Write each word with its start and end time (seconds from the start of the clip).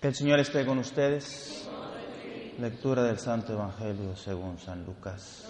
Que 0.00 0.08
el 0.08 0.14
Señor 0.14 0.40
esté 0.40 0.64
con 0.64 0.78
ustedes. 0.78 1.68
Lectura 2.58 3.02
del 3.02 3.18
Santo 3.18 3.52
Evangelio 3.52 4.16
según 4.16 4.58
San 4.58 4.86
Lucas. 4.86 5.46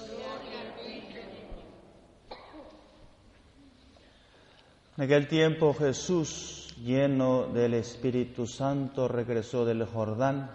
En 4.97 5.05
aquel 5.05 5.29
tiempo 5.29 5.73
Jesús, 5.73 6.75
lleno 6.83 7.47
del 7.47 7.75
Espíritu 7.75 8.49
Santo, 8.49 9.07
regresó 9.07 9.65
del 9.65 9.85
Jordán 9.85 10.51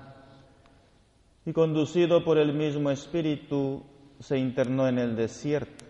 y 1.45 1.53
conducido 1.53 2.21
por 2.25 2.37
el 2.37 2.53
mismo 2.53 2.91
Espíritu 2.91 3.81
se 4.19 4.37
internó 4.37 4.89
en 4.89 4.99
el 4.99 5.15
desierto, 5.15 5.85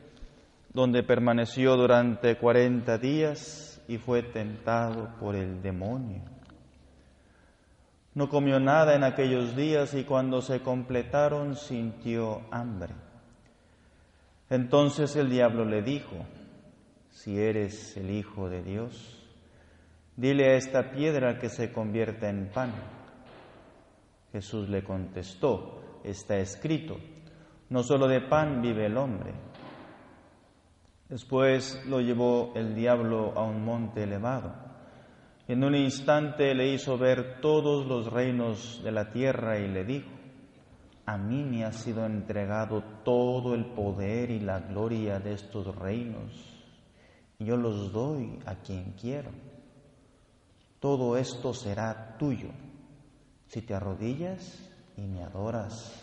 donde 0.72 1.02
permaneció 1.02 1.76
durante 1.76 2.38
cuarenta 2.38 3.00
días 3.00 3.82
y 3.88 3.98
fue 3.98 4.22
tentado 4.22 5.10
por 5.20 5.36
el 5.36 5.64
demonio. 5.64 6.35
No 8.16 8.30
comió 8.30 8.62
nada 8.62 8.96
en 8.96 9.04
aquellos 9.04 9.58
días 9.58 9.94
y 9.94 10.06
cuando 10.06 10.42
se 10.42 10.62
completaron 10.62 11.58
sintió 11.58 12.44
hambre. 12.50 12.94
Entonces 14.50 15.18
el 15.18 15.30
diablo 15.30 15.66
le 15.66 15.82
dijo, 15.82 16.16
si 17.12 17.38
eres 17.38 17.98
el 17.98 18.12
Hijo 18.12 18.48
de 18.48 18.64
Dios, 18.64 19.22
dile 20.16 20.46
a 20.46 20.56
esta 20.56 20.92
piedra 20.92 21.40
que 21.40 21.50
se 21.50 21.74
convierta 21.74 22.30
en 22.30 22.48
pan. 22.54 22.72
Jesús 24.32 24.70
le 24.70 24.82
contestó, 24.82 26.00
está 26.06 26.38
escrito, 26.38 26.98
no 27.70 27.84
solo 27.84 28.08
de 28.08 28.22
pan 28.22 28.62
vive 28.62 28.86
el 28.86 28.96
hombre. 28.96 29.34
Después 31.10 31.84
lo 31.86 32.00
llevó 32.00 32.54
el 32.56 32.76
diablo 32.76 33.34
a 33.36 33.44
un 33.44 33.66
monte 33.66 34.04
elevado 34.04 34.75
en 35.48 35.64
un 35.64 35.76
instante 35.76 36.56
le 36.56 36.74
hizo 36.74 36.98
ver 36.98 37.40
todos 37.40 37.86
los 37.86 38.12
reinos 38.12 38.82
de 38.84 38.92
la 38.92 39.12
tierra 39.12 39.60
y 39.60 39.68
le 39.68 39.84
dijo, 39.84 40.10
a 41.06 41.18
mí 41.18 41.44
me 41.44 41.66
ha 41.66 41.72
sido 41.72 42.04
entregado 42.06 42.84
todo 43.04 43.54
el 43.54 43.66
poder 43.66 44.32
y 44.32 44.40
la 44.40 44.60
gloria 44.60 45.20
de 45.20 45.34
estos 45.34 45.76
reinos, 45.76 46.32
y 47.38 47.46
yo 47.46 47.58
los 47.58 47.92
doy 47.92 48.40
a 48.48 48.56
quien 48.56 48.94
quiero. 49.00 49.30
Todo 50.80 51.16
esto 51.16 51.54
será 51.54 52.16
tuyo 52.18 52.50
si 53.48 53.62
te 53.62 53.76
arrodillas 53.76 54.60
y 54.98 55.02
me 55.02 55.24
adoras. 55.24 55.94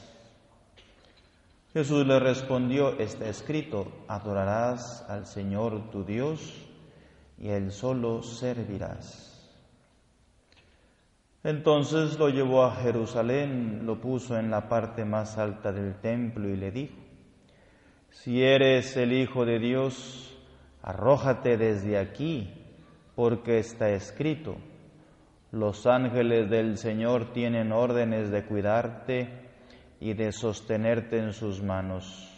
Jesús 1.73 2.07
le 2.07 2.21
respondió, 2.21 2.99
está 2.99 3.29
escrito, 3.29 3.91
adorarás 4.07 5.05
al 5.09 5.27
Señor 5.27 5.91
tu 5.91 6.05
Dios 6.05 6.55
y 7.39 7.49
a 7.49 7.57
Él 7.57 7.73
solo 7.73 8.23
servirás. 8.23 9.32
Entonces 11.45 12.19
lo 12.19 12.29
llevó 12.29 12.63
a 12.63 12.77
Jerusalén, 12.77 13.85
lo 13.85 14.01
puso 14.01 14.39
en 14.39 14.51
la 14.51 14.69
parte 14.69 15.05
más 15.05 15.39
alta 15.39 15.73
del 15.73 15.97
templo 15.97 16.49
y 16.49 16.57
le 16.57 16.71
dijo, 16.71 16.95
si 18.11 18.43
eres 18.43 18.97
el 18.97 19.13
Hijo 19.13 19.45
de 19.45 19.59
Dios, 19.59 20.39
arrójate 20.83 21.57
desde 21.57 21.99
aquí, 21.99 22.53
porque 23.17 23.59
está 23.59 23.91
escrito, 23.91 24.57
los 25.51 25.87
ángeles 25.87 26.49
del 26.49 26.79
Señor 26.79 27.33
tienen 27.33 27.73
órdenes 27.73 28.31
de 28.31 28.45
cuidarte 28.45 29.29
y 29.99 30.15
de 30.15 30.31
sostenerte 30.31 31.19
en 31.19 31.33
sus 31.33 31.61
manos, 31.61 32.31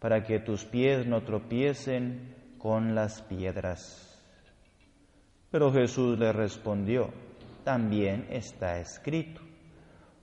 para 0.00 0.24
que 0.24 0.40
tus 0.40 0.64
pies 0.64 1.06
no 1.06 1.22
tropiecen 1.22 2.34
con 2.58 2.94
las 2.94 3.22
piedras. 3.22 4.20
Pero 5.50 5.72
Jesús 5.72 6.18
le 6.18 6.32
respondió, 6.32 7.10
también 7.64 8.26
está 8.30 8.78
escrito, 8.78 9.40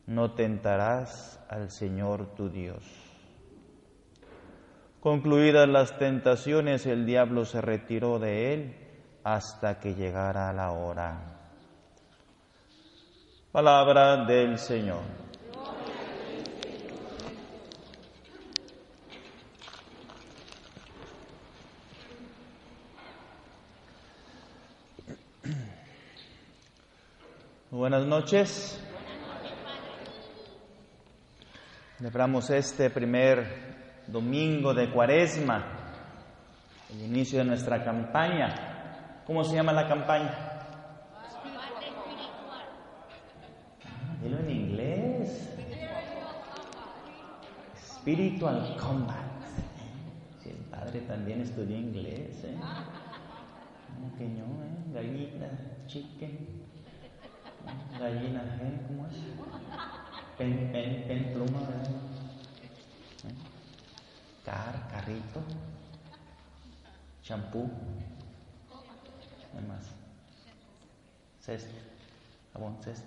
no 0.05 0.33
tentarás 0.33 1.43
al 1.49 1.69
Señor 1.71 2.35
tu 2.35 2.49
Dios. 2.49 2.83
Concluidas 5.01 5.67
las 5.67 5.97
tentaciones, 5.97 6.85
el 6.85 7.05
diablo 7.05 7.43
se 7.43 7.59
retiró 7.59 8.19
de 8.19 8.53
él 8.53 8.75
hasta 9.23 9.79
que 9.79 9.95
llegara 9.95 10.53
la 10.53 10.71
hora. 10.71 11.39
Palabra 13.51 14.25
del 14.25 14.57
Señor. 14.57 15.30
Buenas 27.81 28.05
noches. 28.05 28.79
Celebramos 31.97 32.47
este 32.51 32.91
primer 32.91 34.03
domingo 34.05 34.71
de 34.75 34.91
Cuaresma, 34.91 35.65
el 36.91 37.01
inicio 37.05 37.39
de 37.39 37.45
nuestra 37.45 37.83
campaña. 37.83 39.23
¿Cómo 39.25 39.43
se 39.43 39.55
llama 39.55 39.73
la 39.73 39.87
campaña? 39.87 40.59
Dilo 44.21 44.37
en 44.37 44.51
inglés. 44.51 45.49
Spiritual 47.83 48.77
Combat. 48.79 49.25
Si 50.43 50.51
el 50.51 50.57
padre 50.69 50.99
también 50.99 51.41
estudió 51.41 51.75
inglés, 51.75 52.43
¿eh? 52.43 52.55
Que 54.19 54.27
no, 54.27 54.45
¿eh? 54.65 54.93
Gallina, 54.93 55.49
chicken. 55.87 56.60
Gallina, 58.01 58.41
¿eh? 58.59 58.81
¿cómo 58.87 59.05
es? 59.05 59.13
Pen, 60.35 60.71
pen, 60.71 61.03
pen, 61.07 61.33
pluma, 61.33 61.59
¿Eh? 61.59 63.35
Car, 64.43 64.87
carrito. 64.89 65.39
Champú. 67.21 67.69
¿Qué 69.51 69.61
más? 69.67 69.85
Cesto. 71.41 71.77
Jabón, 72.53 72.77
cesto. 72.81 73.05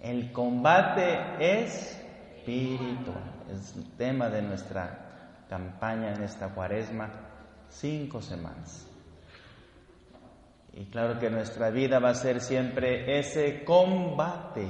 El 0.00 0.32
combate 0.32 1.18
es 1.38 2.00
espiritual. 2.36 3.22
Es 3.52 3.76
el 3.76 3.84
tema 3.98 4.30
de 4.30 4.40
nuestra 4.40 5.44
campaña 5.50 6.14
en 6.14 6.22
esta 6.22 6.48
cuaresma. 6.48 7.10
Cinco 7.68 8.22
semanas. 8.22 8.89
Y 10.72 10.86
claro 10.86 11.18
que 11.18 11.30
nuestra 11.30 11.70
vida 11.70 11.98
va 11.98 12.10
a 12.10 12.14
ser 12.14 12.40
siempre 12.40 13.18
ese 13.18 13.64
combate. 13.64 14.68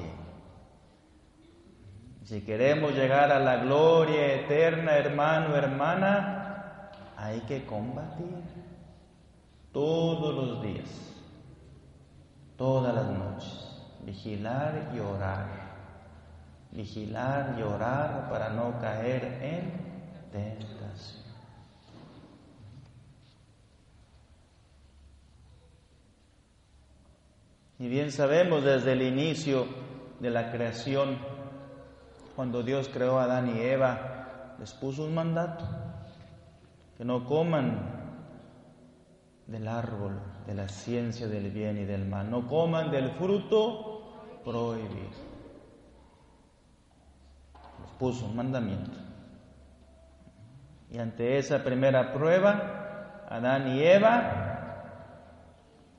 Si 2.25 2.43
queremos 2.43 2.95
llegar 2.95 3.33
a 3.33 3.39
la 3.39 3.57
gloria 3.57 4.35
eterna, 4.35 4.97
hermano, 4.97 5.57
hermana, 5.57 6.91
hay 7.17 7.41
que 7.41 7.67
combatir 7.67 8.43
todos 9.73 10.35
los 10.35 10.63
días, 10.63 10.91
todas 12.57 12.95
las 12.95 13.11
noches, 13.11 13.83
vigilar 14.05 14.91
y 14.95 15.01
orar, 15.01 15.49
vigilar 16.71 17.57
y 17.59 17.63
orar 17.63 18.29
para 18.31 18.51
no 18.51 18.79
caer 18.81 19.25
en 19.43 20.31
tentación. 20.33 20.80
Y 27.81 27.89
bien 27.89 28.13
sabemos 28.13 28.63
desde 28.63 28.93
el 28.93 29.01
inicio 29.01 29.67
de 30.21 30.29
la 30.29 30.53
creación, 30.53 31.17
cuando 32.37 32.63
Dios 32.63 32.91
creó 32.93 33.19
a 33.19 33.25
Adán 33.25 33.57
y 33.57 33.59
Eva, 33.59 34.55
les 34.59 34.75
puso 34.75 35.07
un 35.07 35.15
mandato, 35.15 35.65
que 36.99 37.07
no 37.07 37.25
coman 37.25 37.81
del 39.47 39.67
árbol 39.67 40.21
de 40.47 40.55
la 40.55 40.69
ciencia 40.69 41.27
del 41.27 41.51
bien 41.51 41.79
y 41.79 41.87
del 41.87 42.07
mal, 42.07 42.31
no 42.31 42.47
coman 42.47 42.91
del 42.91 43.13
fruto 43.13 44.43
prohibido. 44.45 45.09
Les 47.81 47.91
puso 47.99 48.27
un 48.27 48.37
mandamiento. 48.37 48.99
Y 50.91 50.99
ante 50.99 51.39
esa 51.39 51.65
primera 51.65 52.13
prueba, 52.13 53.25
Adán 53.27 53.69
y 53.75 53.83
Eva 53.83 54.75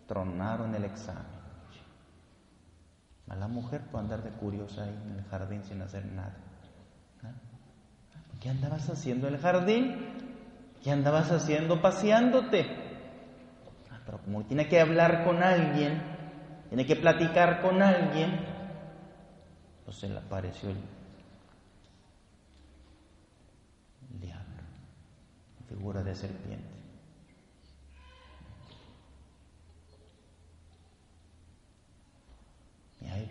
tronaron 0.05 0.75
el 0.75 0.85
examen. 0.85 1.30
A 3.31 3.35
la 3.35 3.47
mujer 3.47 3.81
puede 3.89 4.03
andar 4.03 4.23
de 4.23 4.31
curiosa 4.31 4.83
ahí 4.83 4.99
en 5.05 5.19
el 5.19 5.23
jardín 5.23 5.63
sin 5.63 5.81
hacer 5.81 6.05
nada. 6.05 6.35
¿Qué 8.41 8.49
andabas 8.49 8.89
haciendo 8.89 9.29
en 9.29 9.35
el 9.35 9.39
jardín? 9.39 9.95
¿Qué 10.83 10.91
andabas 10.91 11.31
haciendo 11.31 11.81
paseándote? 11.81 12.65
Ah, 13.89 14.01
pero 14.05 14.17
como 14.17 14.43
tiene 14.43 14.67
que 14.67 14.81
hablar 14.81 15.23
con 15.23 15.41
alguien, 15.41 16.01
tiene 16.67 16.85
que 16.85 16.97
platicar 16.97 17.61
con 17.61 17.81
alguien, 17.81 18.37
pues 19.85 19.95
se 19.95 20.09
le 20.09 20.17
apareció 20.17 20.71
el 20.71 20.77
diablo, 24.19 24.63
figura 25.69 26.03
de 26.03 26.15
serpiente. 26.15 26.81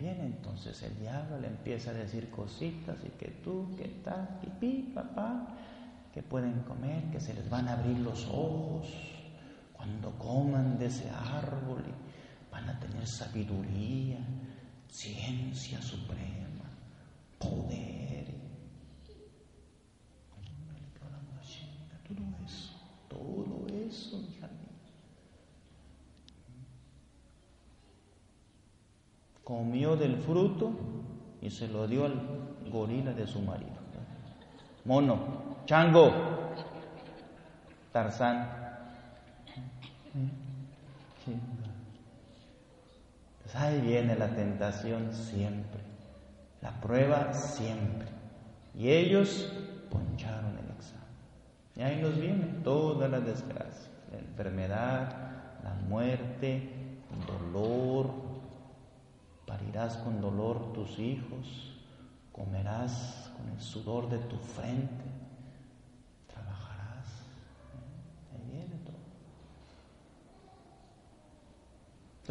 viene, 0.01 0.27
entonces 0.41 0.81
el 0.81 0.97
diablo 0.99 1.39
le 1.39 1.47
empieza 1.47 1.91
a 1.91 1.93
decir 1.93 2.31
cositas 2.31 2.97
y 3.05 3.09
que 3.09 3.27
tú, 3.43 3.75
que 3.77 3.87
tal, 4.03 4.39
que 4.41 4.47
pi, 4.47 4.91
papá, 4.93 5.55
que 6.11 6.23
pueden 6.23 6.61
comer, 6.63 7.11
que 7.11 7.19
se 7.19 7.35
les 7.35 7.47
van 7.47 7.67
a 7.67 7.73
abrir 7.73 7.99
los 7.99 8.25
ojos 8.25 8.87
cuando 9.71 10.11
coman 10.17 10.79
de 10.79 10.87
ese 10.87 11.07
árbol, 11.11 11.83
van 12.51 12.67
a 12.69 12.79
tener 12.79 13.07
sabiduría, 13.07 14.17
ciencia 14.89 15.79
suprema, 15.79 16.65
poder. 17.37 18.41
Todo 22.07 22.43
eso, 22.45 22.73
todo 23.07 23.67
eso, 23.87 24.21
hija 24.21 24.49
Comió 29.51 29.97
del 29.97 30.15
fruto 30.15 30.71
y 31.41 31.49
se 31.49 31.67
lo 31.67 31.85
dio 31.85 32.05
al 32.05 32.13
gorila 32.71 33.11
de 33.11 33.27
su 33.27 33.41
marido. 33.41 33.81
Mono, 34.85 35.17
chango, 35.65 36.09
Tarzán. 37.91 38.47
Pues 43.41 43.53
ahí 43.57 43.81
viene 43.81 44.15
la 44.15 44.29
tentación 44.29 45.13
siempre, 45.13 45.81
la 46.61 46.71
prueba 46.79 47.33
siempre. 47.33 48.07
Y 48.73 48.89
ellos 48.89 49.51
poncharon 49.89 50.57
el 50.59 50.77
examen. 50.77 51.09
Y 51.75 51.81
ahí 51.81 52.01
nos 52.01 52.17
viene 52.17 52.45
toda 52.63 53.09
la 53.09 53.19
desgracia, 53.19 53.91
la 54.13 54.19
enfermedad, 54.19 55.11
la 55.61 55.73
muerte, 55.89 56.69
el 57.11 57.25
dolor. 57.25 58.30
Con 60.03 60.21
dolor 60.21 60.73
tus 60.73 60.99
hijos, 60.99 61.75
comerás 62.31 63.31
con 63.35 63.49
el 63.49 63.59
sudor 63.59 64.09
de 64.09 64.19
tu 64.19 64.37
frente 64.37 65.11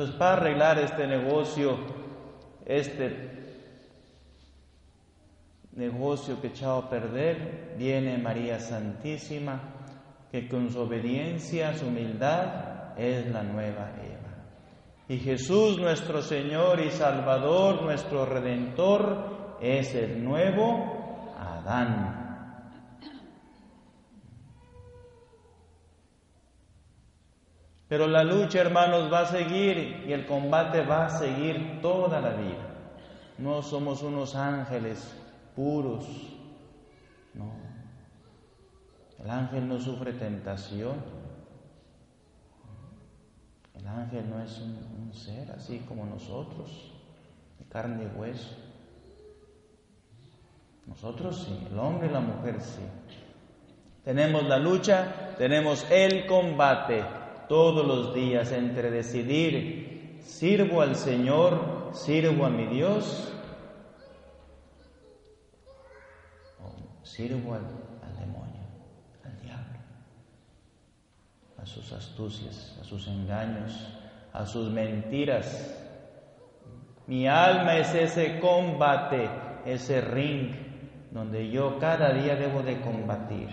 Entonces, 0.00 0.17
para 0.17 0.32
arreglar 0.32 0.79
este 0.79 1.06
negocio, 1.06 1.76
este 2.64 3.38
negocio 5.73 6.41
que 6.41 6.46
echado 6.46 6.79
a 6.79 6.88
perder, 6.88 7.75
viene 7.76 8.17
María 8.17 8.58
Santísima, 8.61 9.61
que 10.32 10.49
con 10.49 10.70
su 10.70 10.79
obediencia, 10.79 11.76
su 11.76 11.88
humildad, 11.88 12.99
es 12.99 13.26
la 13.31 13.43
nueva 13.43 13.91
Eva. 14.03 14.19
Y 15.10 15.18
Jesús, 15.18 15.76
nuestro 15.76 16.22
Señor 16.22 16.78
y 16.78 16.92
Salvador, 16.92 17.82
nuestro 17.82 18.24
Redentor, 18.26 19.56
es 19.60 19.92
el 19.96 20.22
nuevo 20.22 21.34
Adán. 21.36 22.70
Pero 27.88 28.06
la 28.06 28.22
lucha, 28.22 28.60
hermanos, 28.60 29.12
va 29.12 29.22
a 29.22 29.26
seguir 29.26 30.04
y 30.06 30.12
el 30.12 30.26
combate 30.26 30.86
va 30.86 31.06
a 31.06 31.10
seguir 31.10 31.80
toda 31.82 32.20
la 32.20 32.30
vida. 32.34 32.68
No 33.38 33.62
somos 33.62 34.04
unos 34.04 34.36
ángeles 34.36 35.20
puros, 35.56 36.06
no. 37.34 37.52
El 39.18 39.28
ángel 39.28 39.66
no 39.66 39.80
sufre 39.80 40.12
tentación. 40.12 41.30
No 44.12 44.42
es 44.42 44.58
un, 44.58 45.12
ser 45.12 45.52
así 45.52 45.78
como 45.88 46.04
nosotros, 46.04 46.92
de 47.58 47.64
carne 47.66 48.04
y 48.04 48.18
hueso. 48.18 48.56
Nosotros 50.86 51.46
sí, 51.46 51.66
el 51.70 51.78
hombre 51.78 52.08
y 52.08 52.10
la 52.10 52.20
mujer 52.20 52.60
sí. 52.60 52.82
Tenemos 54.04 54.44
la 54.44 54.58
lucha, 54.58 55.34
tenemos 55.38 55.86
el 55.90 56.26
combate 56.26 57.04
todos 57.48 57.86
los 57.86 58.14
días 58.14 58.50
entre 58.50 58.90
decidir, 58.90 60.18
sirvo 60.22 60.80
al 60.80 60.96
Señor, 60.96 61.90
sirvo 61.92 62.46
a 62.46 62.50
mi 62.50 62.66
Dios, 62.66 63.32
o 66.62 67.04
sirvo 67.04 67.54
al, 67.54 67.66
demonio, 68.18 68.62
al 69.24 69.40
diablo, 69.40 69.78
a 71.58 71.59
sus 71.70 71.93
astucias, 71.93 72.76
a 72.81 72.84
sus 72.84 73.06
engaños, 73.06 73.88
a 74.32 74.44
sus 74.46 74.70
mentiras. 74.70 75.76
Mi 77.06 77.26
alma 77.26 77.76
es 77.76 77.94
ese 77.94 78.40
combate, 78.40 79.28
ese 79.64 80.00
ring 80.00 80.52
donde 81.11 81.50
yo 81.50 81.78
cada 81.78 82.12
día 82.12 82.37
debo 82.37 82.62
de 82.62 82.81
combatir 82.81 83.49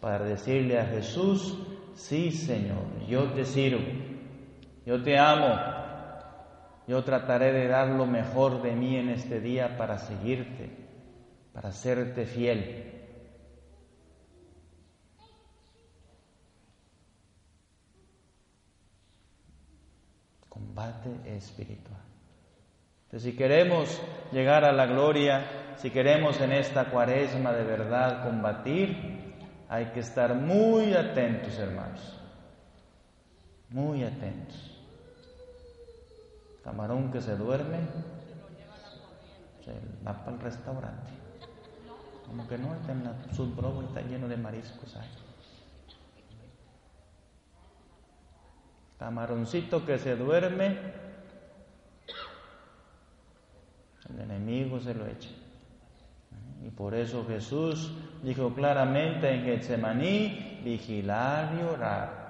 para 0.00 0.24
decirle 0.24 0.78
a 0.78 0.86
Jesús, 0.86 1.58
sí 1.94 2.30
Señor, 2.30 3.06
yo 3.08 3.32
te 3.32 3.44
sirvo, 3.44 3.82
yo 4.86 5.02
te 5.02 5.18
amo, 5.18 5.54
yo 6.86 7.02
trataré 7.04 7.52
de 7.52 7.68
dar 7.68 7.88
lo 7.88 8.06
mejor 8.06 8.62
de 8.62 8.74
mí 8.74 8.96
en 8.96 9.10
este 9.10 9.40
día 9.40 9.76
para 9.76 9.98
seguirte, 9.98 10.70
para 11.52 11.72
serte 11.72 12.24
fiel. 12.24 12.97
Combate 20.78 21.36
espiritual. 21.36 21.98
Entonces, 23.06 23.32
si 23.32 23.36
queremos 23.36 24.00
llegar 24.30 24.64
a 24.64 24.70
la 24.70 24.86
gloria, 24.86 25.74
si 25.76 25.90
queremos 25.90 26.40
en 26.40 26.52
esta 26.52 26.84
cuaresma 26.84 27.52
de 27.52 27.64
verdad 27.64 28.22
combatir, 28.22 29.34
hay 29.68 29.86
que 29.86 29.98
estar 29.98 30.36
muy 30.36 30.94
atentos, 30.94 31.58
hermanos. 31.58 32.20
Muy 33.70 34.04
atentos. 34.04 34.80
Camarón 36.62 37.10
que 37.10 37.22
se 37.22 37.34
duerme, 37.36 37.78
se 39.64 39.72
va 40.06 40.12
para 40.12 40.36
el 40.36 40.40
restaurante. 40.40 41.10
Como 42.24 42.46
que 42.46 42.56
no, 42.56 42.72
está 42.76 42.92
en 42.92 43.02
la 43.02 43.34
subrobo 43.34 43.82
está 43.82 44.00
lleno 44.02 44.28
de 44.28 44.36
mariscos 44.36 44.94
ahí. 44.94 45.27
Camaroncito 48.98 49.86
que 49.86 49.98
se 49.98 50.16
duerme, 50.16 50.76
el 54.10 54.20
enemigo 54.20 54.80
se 54.80 54.94
lo 54.94 55.06
echa. 55.06 55.28
Y 56.66 56.70
por 56.70 56.94
eso 56.94 57.24
Jesús 57.26 57.92
dijo 58.22 58.52
claramente 58.52 59.30
en 59.32 59.44
Getsemaní, 59.44 60.60
vigilar 60.64 61.54
y 61.58 61.62
orar. 61.62 62.28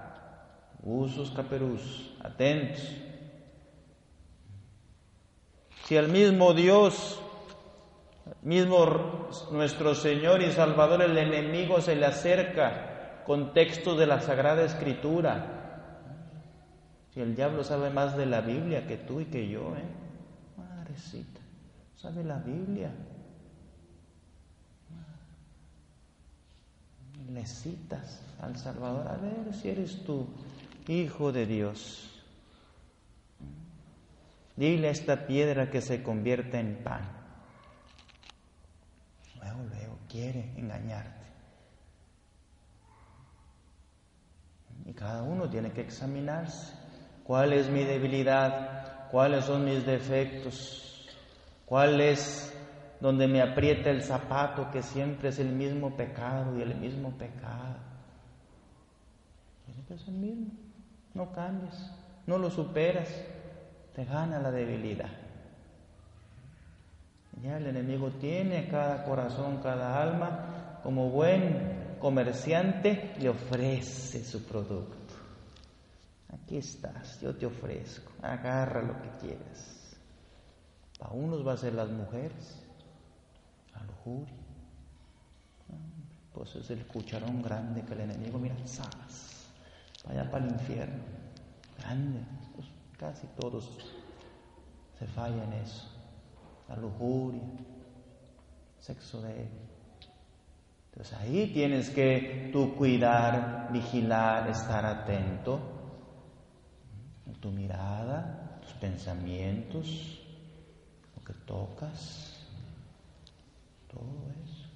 Usos 0.83 1.31
caperús, 1.31 2.15
atentos. 2.23 2.83
Si 5.85 5.97
el 5.97 6.09
mismo 6.09 6.53
Dios, 6.53 7.19
mismo 8.43 9.31
nuestro 9.51 9.95
Señor 9.95 10.43
y 10.43 10.53
Salvador, 10.53 11.01
el 11.01 11.17
enemigo 11.17 11.81
se 11.81 11.97
le 11.97 12.05
acerca 12.05 13.23
con 13.27 13.55
textos 13.55 13.99
de 13.99 14.07
la 14.07 14.21
Sagrada 14.21 14.65
Escritura, 14.65 15.58
si 17.19 17.23
el 17.23 17.35
diablo 17.35 17.65
sabe 17.65 17.91
más 17.91 18.17
de 18.17 18.27
la 18.27 18.43
Biblia 18.43 18.87
que 18.87 18.97
tú 18.97 19.21
y 19.21 19.25
que 19.25 19.49
yo, 19.49 19.75
¿eh? 19.77 19.83
Madrecita, 20.57 21.41
sabe 21.97 22.23
la 22.23 22.39
Biblia. 22.39 22.93
necesitas 27.29 28.21
al 28.41 28.57
Salvador, 28.57 29.09
a 29.09 29.17
ver 29.17 29.53
si 29.53 29.69
eres 29.69 30.05
tú, 30.05 30.29
hijo 30.87 31.33
de 31.33 31.47
Dios. 31.47 32.23
Dile 34.55 34.87
a 34.87 34.93
esta 34.93 35.27
piedra 35.27 35.71
que 35.71 35.81
se 35.81 36.05
convierta 36.05 36.61
en 36.61 36.77
pan. 36.85 37.03
Luego, 39.41 39.65
luego 39.71 39.99
quiere 40.09 40.53
engañarte. 40.57 41.27
Y 44.87 44.93
cada 44.93 45.25
uno 45.25 45.51
tiene 45.51 45.73
que 45.73 45.81
examinarse. 45.81 46.79
¿Cuál 47.29 47.53
es 47.53 47.69
mi 47.69 47.85
debilidad? 47.85 49.11
¿Cuáles 49.13 49.45
son 49.45 49.65
mis 49.65 49.87
defectos? 49.87 51.07
¿Cuál 51.67 52.01
es 52.01 52.53
donde 53.01 53.29
me 53.29 53.41
aprieta 53.41 53.91
el 53.91 54.03
zapato, 54.03 54.71
que 54.71 54.83
siempre 54.83 55.29
es 55.29 55.39
el 55.39 55.51
mismo 55.51 55.97
pecado 55.97 56.59
y 56.59 56.63
el 56.63 56.75
mismo 56.75 57.11
pecado. 57.13 57.77
Es 59.91 60.07
el 60.07 60.15
mismo, 60.15 60.51
no 61.15 61.33
cambies, 61.33 61.75
no 62.27 62.37
lo 62.37 62.51
superas, 62.51 63.09
te 63.95 64.05
gana 64.05 64.39
la 64.39 64.51
debilidad. 64.51 65.11
Ya 67.43 67.57
el 67.57 67.67
enemigo 67.69 68.11
tiene 68.21 68.69
cada 68.69 69.05
corazón, 69.05 69.61
cada 69.63 70.03
alma, 70.03 70.81
como 70.83 71.09
buen 71.09 71.97
comerciante, 72.01 73.15
le 73.19 73.29
ofrece 73.29 74.25
su 74.25 74.45
producto. 74.45 75.08
Aquí 76.33 76.59
estás, 76.59 77.21
yo 77.21 77.35
te 77.35 77.47
ofrezco, 77.47 78.13
agarra 78.23 78.83
lo 78.83 79.01
que 79.01 79.27
quieras. 79.27 79.97
Para 80.99 81.13
unos 81.13 81.47
va 81.47 81.53
a 81.53 81.57
ser 81.57 81.75
las 81.75 81.89
mujeres, 81.91 82.63
la 83.73 83.83
lujuria. 83.85 84.35
Pues 86.33 86.55
es 86.57 86.71
el 86.71 86.87
cucharón 86.87 87.43
grande 87.43 87.83
que 87.83 87.95
el 87.95 88.01
enemigo, 88.01 88.39
mira, 88.39 88.55
sabes, 88.67 89.47
vaya 90.07 90.31
para 90.31 90.45
el 90.45 90.53
infierno. 90.53 91.03
Grande. 91.79 92.21
Pues 92.55 92.69
casi 92.99 93.27
todos 93.41 93.69
se 94.99 95.07
falla 95.07 95.45
en 95.45 95.53
eso. 95.55 95.89
La 96.69 96.77
lujuria, 96.77 97.43
sexo 98.79 99.23
de 99.23 99.49
Entonces 100.91 101.19
ahí 101.19 101.51
tienes 101.53 101.91
que 101.91 102.51
tú 102.53 102.75
cuidar, 102.75 103.71
vigilar, 103.73 104.49
estar 104.51 104.85
atento. 104.85 105.78
Tu 107.41 107.51
mirada, 107.51 108.59
tus 108.63 108.73
pensamientos, 108.73 110.21
lo 111.17 111.25
que 111.25 111.33
tocas, 111.47 112.35
todo 113.89 114.33
eso. 114.45 114.69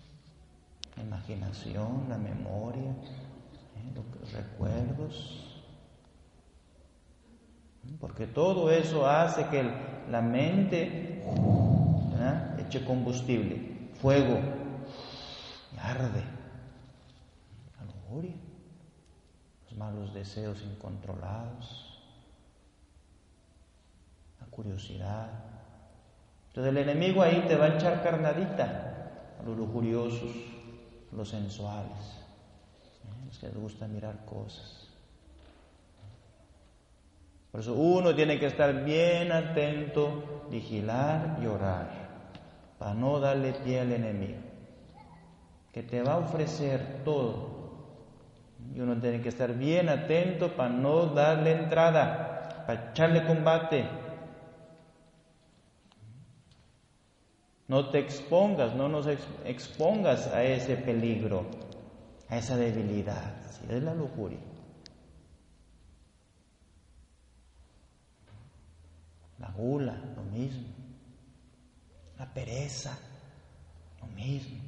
La 0.96 1.02
imaginación, 1.02 2.06
la 2.08 2.18
memoria, 2.18 2.90
¿eh? 2.90 3.92
los 3.94 4.32
recuerdos. 4.32 5.62
Porque 8.00 8.26
todo 8.26 8.70
eso 8.70 9.08
hace 9.08 9.46
que 9.48 9.64
la 10.08 10.22
mente 10.22 11.12
eche 12.72 12.84
combustible, 12.84 13.90
fuego, 14.00 14.38
y 15.74 15.78
arde. 15.78 16.22
La 17.78 17.84
lujuria, 17.84 18.34
los 19.64 19.76
malos 19.76 20.14
deseos 20.14 20.62
incontrolados, 20.62 21.88
la 21.90 21.91
curiosidad. 24.52 25.28
Entonces 26.48 26.70
el 26.70 26.78
enemigo 26.78 27.22
ahí 27.22 27.44
te 27.48 27.56
va 27.56 27.64
a 27.64 27.74
echar 27.74 28.02
carnadita 28.02 29.34
a 29.40 29.42
los 29.44 29.56
lujuriosos, 29.56 30.30
a 31.12 31.16
los 31.16 31.28
sensuales, 31.28 32.20
¿eh? 33.04 33.24
los 33.26 33.38
que 33.38 33.46
les 33.46 33.56
gusta 33.56 33.88
mirar 33.88 34.24
cosas. 34.24 34.88
Por 37.50 37.60
eso 37.60 37.74
uno 37.74 38.14
tiene 38.14 38.38
que 38.38 38.46
estar 38.46 38.84
bien 38.84 39.30
atento, 39.30 40.46
vigilar 40.50 41.38
y 41.42 41.46
orar, 41.46 41.90
para 42.78 42.94
no 42.94 43.20
darle 43.20 43.52
pie 43.52 43.80
al 43.80 43.92
enemigo, 43.92 44.40
que 45.70 45.82
te 45.82 46.02
va 46.02 46.14
a 46.14 46.18
ofrecer 46.18 47.02
todo. 47.04 47.52
Y 48.74 48.80
uno 48.80 48.96
tiene 48.98 49.20
que 49.20 49.28
estar 49.28 49.52
bien 49.54 49.90
atento 49.90 50.52
para 50.56 50.70
no 50.70 51.06
darle 51.06 51.52
entrada, 51.52 52.64
para 52.66 52.90
echarle 52.90 53.26
combate. 53.26 53.84
No 57.68 57.90
te 57.90 57.98
expongas, 57.98 58.74
no 58.74 58.88
nos 58.88 59.06
expongas 59.06 60.26
a 60.28 60.42
ese 60.42 60.76
peligro, 60.76 61.46
a 62.28 62.36
esa 62.36 62.56
debilidad, 62.56 63.40
si 63.50 63.72
es 63.72 63.82
la 63.82 63.94
lujuria. 63.94 64.40
La 69.38 69.50
gula, 69.50 69.94
lo 70.16 70.22
mismo. 70.22 70.68
La 72.18 72.26
pereza, 72.26 72.96
lo 74.00 74.06
mismo. 74.08 74.60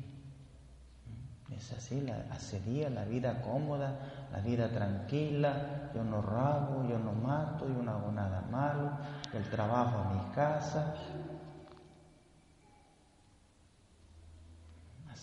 Es 1.57 1.73
así, 1.73 2.01
la 2.01 2.25
asedía, 2.31 2.91
la 2.91 3.05
vida 3.05 3.41
cómoda, 3.43 4.27
la 4.33 4.41
vida 4.41 4.69
tranquila. 4.71 5.91
Yo 5.95 6.03
no 6.03 6.21
rabo, 6.21 6.89
yo 6.89 6.99
no 6.99 7.13
mato, 7.13 7.69
yo 7.69 7.83
no 7.83 7.93
hago 7.93 8.11
nada 8.11 8.43
malo. 8.51 8.91
El 9.33 9.49
trabajo 9.51 9.99
a 9.99 10.15
mi 10.15 10.35
casa. 10.35 10.95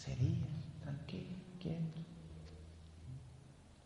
Asedía, 0.01 0.47
tranquilo, 0.81 1.37
quieto. 1.59 2.01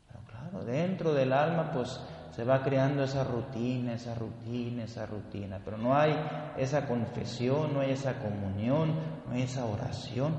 Pero 0.07 0.23
claro, 0.23 0.63
dentro 0.63 1.13
del 1.13 1.33
alma, 1.33 1.73
pues 1.73 1.99
se 2.33 2.45
va 2.45 2.63
creando 2.63 3.03
esa 3.03 3.25
rutina, 3.25 3.95
esa 3.95 4.15
rutina, 4.15 4.85
esa 4.85 5.05
rutina, 5.05 5.59
pero 5.63 5.77
no 5.77 5.93
hay 5.93 6.13
esa 6.55 6.87
confesión, 6.87 7.73
no 7.73 7.81
hay 7.81 7.91
esa 7.91 8.17
comunión, 8.19 8.95
no 9.27 9.33
hay 9.33 9.41
esa 9.41 9.65
oración, 9.65 10.33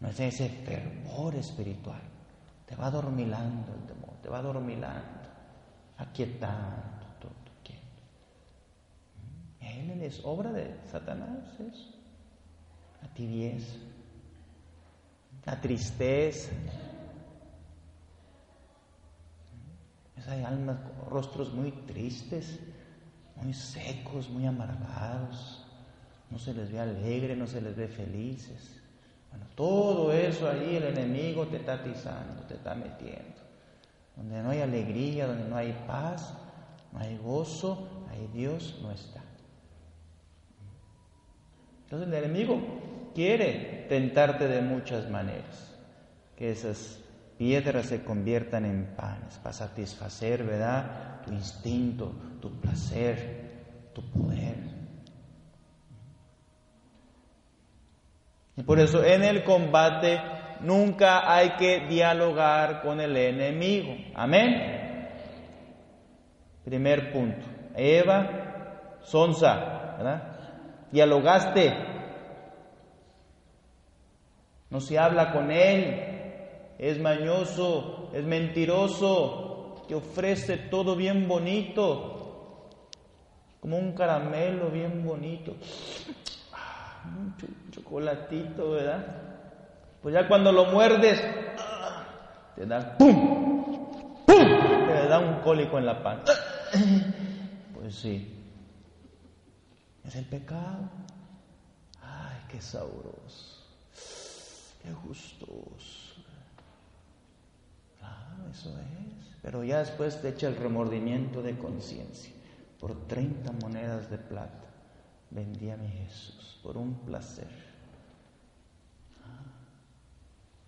no 0.00 0.08
hay 0.08 0.14
ese 0.18 0.50
fervor 0.50 1.36
espiritual. 1.36 2.02
Te 2.66 2.76
va 2.76 2.90
dormilando 2.90 3.72
el 3.72 3.86
temor, 3.86 4.14
te 4.20 4.28
va 4.28 4.42
dormilando, 4.42 5.26
aquietando 5.96 7.06
todo, 7.18 7.32
quieto. 7.62 8.02
Él 9.60 10.02
es 10.02 10.20
obra 10.22 10.52
de 10.52 10.78
Satanás, 10.84 11.58
eso. 11.60 11.94
La 13.00 13.08
tibieza, 13.08 13.78
la 15.46 15.60
tristeza, 15.60 16.50
hay 20.26 20.42
almas, 20.42 20.78
rostros 21.08 21.52
muy 21.52 21.70
tristes, 21.70 22.58
muy 23.42 23.52
secos, 23.52 24.30
muy 24.30 24.46
amargados. 24.46 25.66
No 26.30 26.38
se 26.38 26.54
les 26.54 26.72
ve 26.72 26.80
alegre, 26.80 27.36
no 27.36 27.46
se 27.46 27.60
les 27.60 27.76
ve 27.76 27.88
felices. 27.88 28.80
Bueno, 29.30 29.46
todo 29.54 30.12
eso 30.12 30.48
ahí 30.48 30.76
el 30.76 30.84
enemigo 30.84 31.46
te 31.46 31.58
está 31.58 31.74
atizando, 31.74 32.42
te 32.44 32.54
está 32.54 32.74
metiendo. 32.74 33.34
Donde 34.16 34.42
no 34.42 34.50
hay 34.50 34.60
alegría, 34.60 35.26
donde 35.26 35.48
no 35.48 35.56
hay 35.56 35.72
paz, 35.86 36.32
no 36.92 37.00
hay 37.00 37.18
gozo, 37.18 37.88
ahí 38.10 38.28
Dios 38.32 38.78
no 38.80 38.92
está. 38.92 39.22
Entonces 41.84 42.08
el 42.08 42.14
enemigo 42.14 42.60
quiere 43.14 43.73
tentarte 43.88 44.48
de 44.48 44.60
muchas 44.62 45.08
maneras, 45.10 45.76
que 46.36 46.50
esas 46.50 47.00
piedras 47.38 47.86
se 47.86 48.04
conviertan 48.04 48.64
en 48.64 48.94
panes 48.96 49.38
para 49.38 49.52
satisfacer, 49.52 50.44
¿verdad? 50.44 51.20
Tu 51.24 51.32
instinto, 51.32 52.12
tu 52.40 52.60
placer, 52.60 53.90
tu 53.92 54.02
poder. 54.10 54.56
Y 58.56 58.62
por 58.62 58.78
eso 58.78 59.04
en 59.04 59.24
el 59.24 59.42
combate 59.42 60.20
nunca 60.60 61.32
hay 61.32 61.50
que 61.56 61.86
dialogar 61.88 62.82
con 62.82 63.00
el 63.00 63.16
enemigo. 63.16 63.96
Amén. 64.14 65.08
Primer 66.64 67.12
punto. 67.12 67.44
Eva, 67.76 68.98
Sonsa, 69.02 69.96
¿verdad? 69.98 70.22
Dialogaste. 70.92 71.93
No 74.70 74.80
se 74.80 74.98
habla 74.98 75.32
con 75.32 75.50
él, 75.50 76.74
es 76.78 76.98
mañoso, 76.98 78.10
es 78.12 78.24
mentiroso, 78.24 79.84
te 79.88 79.94
ofrece 79.94 80.56
todo 80.56 80.96
bien 80.96 81.28
bonito, 81.28 82.70
como 83.60 83.78
un 83.78 83.92
caramelo 83.92 84.70
bien 84.70 85.04
bonito, 85.04 85.54
ah, 86.52 87.02
un 87.16 87.34
chocolatito, 87.70 88.72
¿verdad? 88.72 89.06
Pues 90.02 90.14
ya 90.14 90.28
cuando 90.28 90.52
lo 90.52 90.66
muerdes, 90.66 91.22
te 92.56 92.66
da 92.66 92.96
¡pum! 92.98 93.64
¡pum! 94.26 94.86
Te 94.88 95.08
da 95.08 95.18
un 95.18 95.40
cólico 95.40 95.78
en 95.78 95.86
la 95.86 96.02
panza. 96.02 96.32
Pues 97.74 97.94
sí, 97.94 98.42
es 100.04 100.16
el 100.16 100.24
pecado. 100.24 100.90
Ay, 102.02 102.38
qué 102.50 102.60
sabroso, 102.60 103.53
qué 104.84 104.92
gustoso 104.92 106.14
eso 108.54 108.70
es. 108.78 109.36
Pero 109.42 109.64
ya 109.64 109.80
después 109.80 110.20
te 110.20 110.30
echa 110.30 110.48
el 110.48 110.56
remordimiento 110.56 111.42
de 111.42 111.56
conciencia. 111.58 112.32
Por 112.80 113.06
30 113.06 113.52
monedas 113.52 114.10
de 114.10 114.18
plata 114.18 114.64
vendí 115.30 115.70
a 115.70 115.76
mi 115.76 115.88
Jesús, 115.88 116.60
por 116.62 116.76
un 116.76 116.94
placer. 117.00 117.48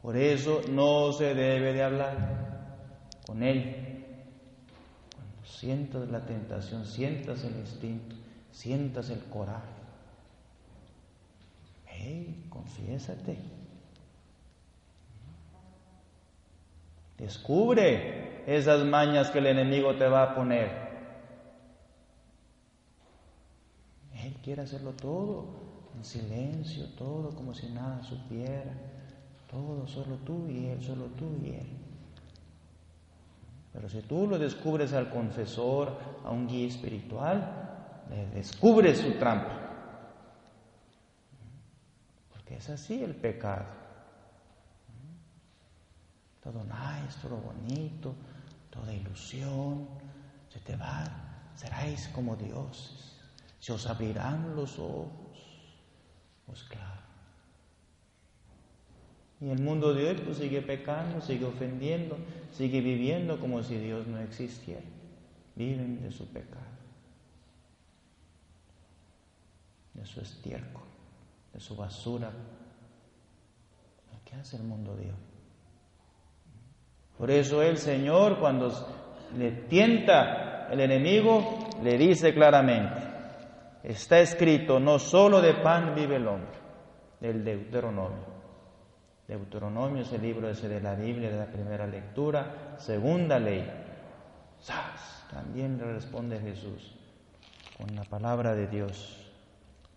Por 0.03 0.17
eso 0.17 0.63
no 0.69 1.13
se 1.13 1.35
debe 1.35 1.73
de 1.73 1.83
hablar 1.83 2.87
con 3.27 3.43
Él. 3.43 4.05
Cuando 5.15 5.45
sientas 5.45 6.09
la 6.11 6.25
tentación, 6.25 6.85
sientas 6.85 7.45
el 7.45 7.57
instinto, 7.57 8.15
sientas 8.53 9.11
el 9.11 9.21
coraje. 9.25 9.75
Hey, 11.87 12.47
confiésate. 12.51 13.56
Descubre 17.19 18.45
esas 18.47 18.85
mañas 18.85 19.31
que 19.31 19.39
el 19.39 19.47
enemigo 19.47 19.95
te 19.97 20.07
va 20.07 20.23
a 20.23 20.35
poner. 20.35 20.87
Él 24.15 24.35
quiere 24.43 24.63
hacerlo 24.63 24.93
todo 24.93 25.47
en 25.97 26.05
silencio, 26.05 26.87
todo 26.97 27.35
como 27.35 27.55
si 27.55 27.69
nada 27.69 28.03
supiera. 28.03 28.73
Todo 29.51 29.87
solo 29.87 30.17
tú 30.25 30.49
y 30.49 30.67
Él, 30.67 30.83
solo 30.83 31.07
tú 31.17 31.37
y 31.43 31.51
Él. 31.51 31.67
Pero 33.73 33.89
si 33.89 34.01
tú 34.03 34.27
lo 34.27 34.39
descubres 34.39 34.93
al 34.93 35.11
confesor, 35.11 35.97
a 36.25 36.31
un 36.31 36.49
guía 36.49 36.67
espiritual, 36.67 38.05
le 38.11 38.27
descubres 38.29 38.99
su 38.99 39.13
trampa. 39.13 39.61
Porque 42.33 42.57
es 42.57 42.69
así 42.71 43.03
el 43.03 43.15
pecado. 43.15 43.86
Todo 46.47 46.63
nice, 46.63 47.19
todo 47.21 47.39
bonito, 47.39 48.15
toda 48.71 48.95
ilusión, 48.95 49.89
se 50.49 50.61
te 50.61 50.77
va, 50.77 51.03
seráis 51.57 52.07
como 52.15 52.37
dioses, 52.37 53.19
se 53.59 53.73
os 53.73 53.85
abrirán 53.89 54.55
los 54.55 54.79
ojos. 54.79 55.11
Pues 56.47 56.63
claro. 56.63 57.01
Y 59.41 59.49
el 59.49 59.61
mundo 59.61 59.93
de 59.93 60.09
hoy 60.09 60.15
pues 60.25 60.37
sigue 60.37 60.63
pecando, 60.63 61.21
sigue 61.21 61.47
ofendiendo, 61.47 62.17
sigue 62.53 62.81
viviendo 62.81 63.41
como 63.41 63.61
si 63.65 63.77
Dios 63.79 64.07
no 64.07 64.21
existiera. 64.21 64.87
Viven 65.57 66.01
de 66.01 66.13
su 66.13 66.29
pecado, 66.29 66.63
de 69.95 70.07
su 70.07 70.21
estiércol, 70.21 70.85
de 71.53 71.59
su 71.59 71.75
basura. 71.75 72.31
¿Qué 74.25 74.37
hace 74.37 74.59
el 74.59 74.63
mundo 74.63 74.95
de 74.95 75.07
hoy? 75.07 75.36
Por 77.19 77.31
eso 77.31 77.63
el 77.63 77.79
Señor 77.79 78.39
cuando 78.39 78.73
le 79.37 79.53
tienta 79.53 80.69
el 80.71 80.81
enemigo, 80.81 81.69
le 81.83 81.97
dice 81.97 82.35
claramente, 82.35 83.01
está 83.83 84.19
escrito, 84.21 84.79
no 84.79 84.99
solo 84.99 85.41
de 85.41 85.55
pan 85.55 85.95
vive 85.95 86.17
el 86.17 86.27
hombre, 86.27 86.59
del 87.21 87.45
Deuteronomio. 87.45 88.37
Deuteronomio 89.27 90.03
es 90.03 90.13
el 90.13 90.23
libro 90.23 90.49
ese 90.49 90.69
de 90.69 90.81
la 90.81 90.95
Biblia, 90.95 91.31
de 91.31 91.39
la 91.39 91.47
primera 91.47 91.87
lectura, 91.87 92.77
segunda 92.79 93.39
ley. 93.39 93.69
También 95.31 95.79
le 95.79 95.93
responde 95.93 96.39
Jesús 96.39 96.95
con 97.77 97.95
la 97.95 98.05
palabra 98.05 98.55
de 98.55 98.69
Dios. 98.69 99.23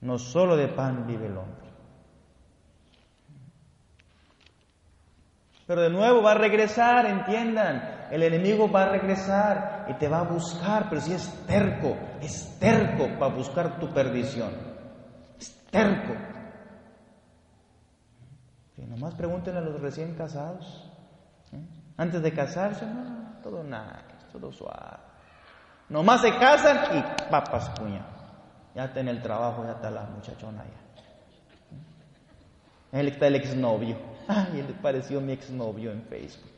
No 0.01 0.17
solo 0.17 0.55
de 0.55 0.67
pan 0.67 1.05
vive 1.05 1.27
el 1.27 1.38
hombre. 1.38 1.68
Pero 5.69 5.81
de 5.81 5.89
nuevo 5.91 6.23
va 6.23 6.31
a 6.31 6.33
regresar, 6.33 7.05
entiendan. 7.05 8.07
El 8.09 8.23
enemigo 8.23 8.71
va 8.71 8.85
a 8.85 8.89
regresar 8.89 9.85
y 9.88 9.93
te 9.99 10.07
va 10.07 10.21
a 10.21 10.23
buscar, 10.23 10.89
pero 10.89 10.99
si 10.99 11.13
es 11.13 11.31
terco, 11.45 11.95
es 12.19 12.57
terco 12.57 13.07
para 13.19 13.35
buscar 13.35 13.79
tu 13.79 13.93
perdición. 13.93 14.49
Es 15.38 15.55
terco. 15.69 16.15
Y 18.77 18.81
nomás 18.81 19.13
pregunten 19.13 19.57
a 19.57 19.61
los 19.61 19.79
recién 19.79 20.15
casados. 20.15 20.91
Antes 21.97 22.23
de 22.23 22.33
casarse, 22.33 22.88
no, 22.88 23.39
todo 23.43 23.63
nada, 23.63 24.01
todo 24.31 24.51
suave. 24.51 24.97
Nomás 25.88 26.21
se 26.21 26.35
casan 26.39 26.97
y 26.97 27.03
papas 27.29 27.69
cuña. 27.79 28.07
Ya 28.73 28.85
está 28.85 29.01
en 29.01 29.09
el 29.09 29.21
trabajo, 29.21 29.63
ya 29.65 29.73
está 29.73 29.91
la 29.91 30.05
muchachona 30.05 30.63
ya. 30.63 30.79
Él 32.99 33.09
está 33.09 33.27
el 33.27 33.35
exnovio. 33.35 34.08
Ay, 34.29 34.62
le 34.62 34.75
pareció 34.75 35.19
mi 35.19 35.31
exnovio 35.31 35.91
en 35.91 36.03
Facebook. 36.03 36.51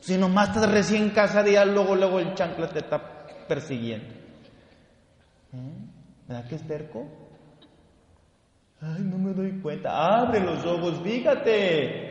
Si 0.00 0.18
nomás 0.18 0.48
estás 0.48 0.68
recién 0.72 1.12
ya 1.14 1.64
luego, 1.64 1.94
luego 1.94 2.18
el 2.18 2.34
chancla 2.34 2.68
te 2.68 2.80
está 2.80 3.26
persiguiendo. 3.46 4.12
¿Eh? 5.52 6.26
¿Verdad 6.26 6.48
que 6.48 6.54
es 6.56 6.66
terco? 6.66 7.06
Ay, 8.80 9.02
no 9.02 9.18
me 9.18 9.32
doy 9.32 9.52
cuenta. 9.60 10.18
Abre 10.20 10.40
los 10.40 10.64
ojos, 10.66 11.00
fíjate. 11.00 12.08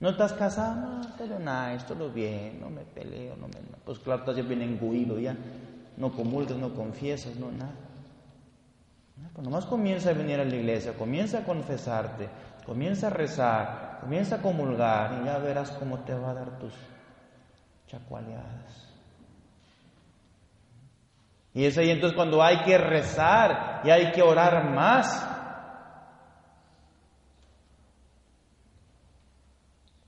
¿No 0.00 0.10
estás 0.10 0.34
casado? 0.34 0.98
No, 0.98 1.16
todo 1.16 1.38
nice, 1.38 1.86
todo 1.86 2.10
bien, 2.10 2.60
no 2.60 2.68
me 2.68 2.82
peleo, 2.82 3.34
no 3.36 3.48
me... 3.48 3.54
Pues 3.86 3.98
claro, 3.98 4.20
estás 4.20 4.36
ya 4.36 4.42
bien 4.42 4.60
engüido 4.60 5.18
ya. 5.18 5.34
No 5.96 6.12
comulgas, 6.12 6.58
no 6.58 6.74
confiesas, 6.74 7.34
no 7.36 7.50
nada. 7.50 7.87
Pues 9.32 9.44
nomás 9.44 9.66
comienza 9.66 10.10
a 10.10 10.14
venir 10.14 10.40
a 10.40 10.44
la 10.44 10.54
iglesia, 10.54 10.94
comienza 10.94 11.38
a 11.38 11.44
confesarte, 11.44 12.28
comienza 12.66 13.06
a 13.06 13.10
rezar, 13.10 13.98
comienza 14.00 14.36
a 14.36 14.42
comulgar 14.42 15.20
y 15.20 15.26
ya 15.26 15.38
verás 15.38 15.70
cómo 15.72 16.00
te 16.00 16.14
va 16.14 16.30
a 16.30 16.34
dar 16.34 16.58
tus 16.58 16.74
chacualeadas. 17.86 18.88
Y 21.54 21.64
es 21.64 21.76
ahí 21.78 21.90
entonces 21.90 22.16
cuando 22.16 22.42
hay 22.42 22.58
que 22.64 22.78
rezar 22.78 23.80
y 23.84 23.90
hay 23.90 24.12
que 24.12 24.22
orar 24.22 24.70
más. 24.70 25.26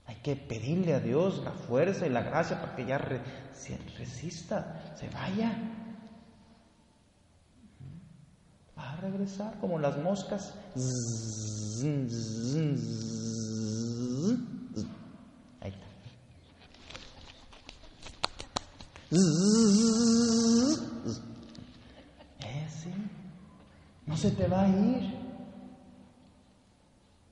Hay 0.05 0.15
que 0.15 0.35
pedirle 0.35 0.93
a 0.93 0.99
Dios 0.99 1.41
la 1.43 1.51
fuerza 1.51 2.05
y 2.05 2.09
la 2.09 2.21
gracia 2.21 2.59
para 2.61 2.75
que 2.75 2.85
ya 2.85 2.97
resista, 2.97 4.93
se 4.95 5.09
vaya. 5.09 5.57
Va 8.77 8.80
a 8.91 9.01
regresar 9.01 9.53
como 9.59 9.79
las 9.79 9.97
moscas. 9.97 10.53
Ahí 15.61 15.71
está. 15.71 15.87
Ese 22.39 22.93
no 24.05 24.17
se 24.17 24.31
te 24.31 24.47
va 24.47 24.63
a 24.63 24.67
ir. 24.69 25.21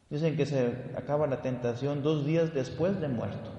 Dicen 0.10 0.36
que 0.36 0.46
se 0.46 0.92
acaba 0.98 1.28
la 1.28 1.42
tentación 1.42 2.02
dos 2.02 2.26
días 2.26 2.54
después 2.54 3.00
de 3.00 3.08
muerto. 3.08 3.52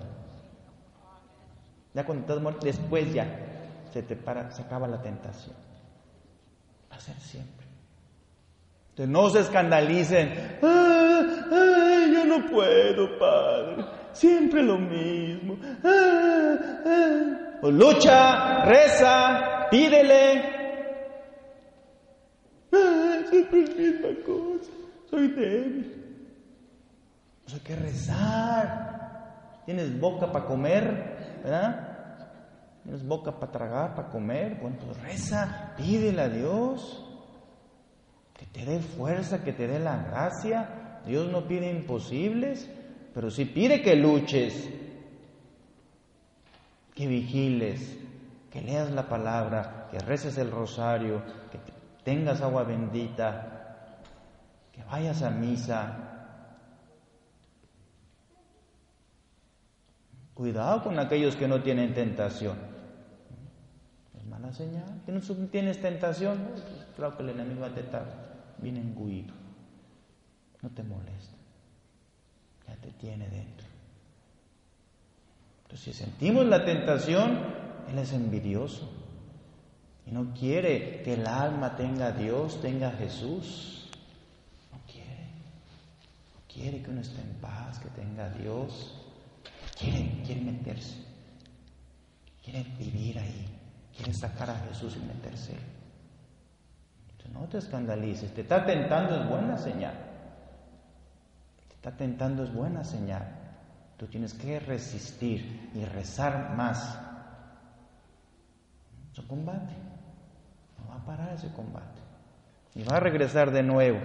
Ya 1.95 2.05
cuando 2.05 2.23
estás 2.23 2.41
muerto, 2.43 2.67
después 2.67 3.13
ya 3.13 3.27
se 3.93 4.03
te 4.03 4.17
para, 4.17 4.51
se 4.51 4.63
acaba 4.63 4.89
la 4.89 5.03
tentación. 5.03 5.55
Va 6.91 6.97
a 6.97 7.01
ser 7.01 7.19
siempre 7.21 7.60
no 9.07 9.31
se 9.31 9.41
escandalicen. 9.41 10.59
Ay, 10.63 12.13
yo 12.13 12.25
no 12.25 12.47
puedo, 12.51 13.19
Padre. 13.19 13.85
Siempre 14.13 14.63
lo 14.63 14.79
mismo. 14.79 15.57
O 17.63 17.71
lucha, 17.71 18.65
reza, 18.65 19.69
pídele. 19.71 20.61
siempre 23.31 23.63
es 23.63 23.77
misma 23.77 24.09
cosa. 24.25 24.71
Soy 25.09 25.29
débil. 25.29 26.17
Pues 27.45 27.55
hay 27.55 27.61
que 27.61 27.77
rezar. 27.77 29.63
Tienes 29.67 29.99
boca 30.01 30.31
para 30.33 30.47
comer, 30.47 31.41
¿verdad? 31.43 31.87
Tienes 32.83 33.07
boca 33.07 33.39
para 33.39 33.53
tragar, 33.53 33.95
para 33.95 34.09
comer. 34.09 34.59
Bueno, 34.61 34.77
pues 34.85 35.01
reza, 35.03 35.75
pídele 35.77 36.23
a 36.23 36.29
Dios 36.29 37.10
que 38.41 38.47
te 38.47 38.65
dé 38.65 38.81
fuerza, 38.81 39.45
que 39.45 39.53
te 39.53 39.69
dé 39.69 39.79
la 39.79 40.03
gracia. 40.03 41.03
Dios 41.07 41.31
no 41.31 41.47
pide 41.47 41.71
imposibles, 41.71 42.71
pero 43.13 43.31
sí 43.31 43.45
pide 43.45 43.83
que 43.83 43.95
luches, 43.97 44.71
que 46.95 47.07
vigiles, 47.07 47.99
que 48.51 48.63
leas 48.63 48.91
la 48.93 49.11
palabra, 49.11 49.89
que 49.91 49.99
reces 49.99 50.39
el 50.39 50.51
rosario, 50.51 51.23
que 51.53 51.59
tengas 52.03 52.41
agua 52.41 52.65
bendita, 52.65 53.99
que 54.73 54.83
vayas 54.85 55.23
a 55.23 55.31
misa. 55.31 55.99
Cuidado 60.33 60.83
con 60.83 60.99
aquellos 60.99 61.37
que 61.37 61.47
no 61.47 61.63
tienen 61.63 61.93
tentación. 61.93 62.57
Es 64.19 64.25
mala 64.25 64.51
señal. 64.55 65.03
¿Tienes 65.51 65.83
tentación? 65.83 66.39
Pues, 66.53 66.65
claro 66.97 67.19
que 67.19 67.23
el 67.23 67.29
enemigo 67.29 67.61
va 67.61 67.67
a 67.67 67.75
tentar 67.75 68.30
viene 68.61 68.81
engullido. 68.81 69.35
No 70.63 70.71
te 70.71 70.83
molesta. 70.83 71.37
Ya 72.69 72.77
te 72.77 72.91
tiene 72.93 73.29
dentro. 73.29 73.67
Entonces, 75.63 75.97
si 75.97 76.05
sentimos 76.05 76.47
la 76.47 76.65
tentación, 76.65 77.39
Él 77.89 77.99
es 77.99 78.13
envidioso. 78.13 78.91
Y 80.07 80.11
no 80.11 80.35
quiere 80.35 81.03
que 81.03 81.15
el 81.15 81.27
alma 81.27 81.77
tenga 81.77 82.09
a 82.09 82.13
Dios, 82.13 82.61
tenga 82.61 82.89
a 82.89 82.93
Jesús. 82.93 83.89
No 84.73 84.79
quiere. 84.91 85.29
No 86.35 86.41
quiere 86.53 86.83
que 86.83 86.91
uno 86.91 87.01
esté 87.01 87.21
en 87.21 87.35
paz, 87.41 87.79
que 87.79 87.89
tenga 87.91 88.27
a 88.27 88.31
Dios. 88.31 89.01
Quiere, 89.79 90.23
quiere 90.27 90.41
meterse. 90.41 90.97
Quiere 92.43 92.65
vivir 92.79 93.19
ahí. 93.19 93.47
Quiere 93.97 94.13
sacar 94.15 94.51
a 94.51 94.59
Jesús 94.69 94.97
y 94.97 95.07
meterse. 95.07 95.55
No 97.33 97.47
te 97.49 97.59
escandalices, 97.59 98.33
te 98.35 98.43
está 98.43 98.65
tentando 98.65 99.17
es 99.17 99.29
buena 99.29 99.57
señal. 99.57 99.95
Te 101.69 101.75
está 101.75 101.93
tentando 101.93 102.43
es 102.45 102.53
buena 102.53 102.85
señal. 102.85 103.25
Tú 103.97 104.07
tienes 104.07 104.35
que 104.35 104.59
resistir 104.61 105.71
y 105.75 105.85
rezar 105.85 106.55
más. 106.57 106.99
Es 109.13 109.19
un 109.19 109.27
combate. 109.27 109.75
No 110.79 110.89
va 110.89 110.97
a 110.97 111.05
parar 111.05 111.35
ese 111.35 111.53
combate. 111.53 112.01
Y 112.75 112.83
va 112.83 112.97
a 112.97 113.01
regresar 113.01 113.51
de 113.51 113.63
nuevo. 113.63 113.99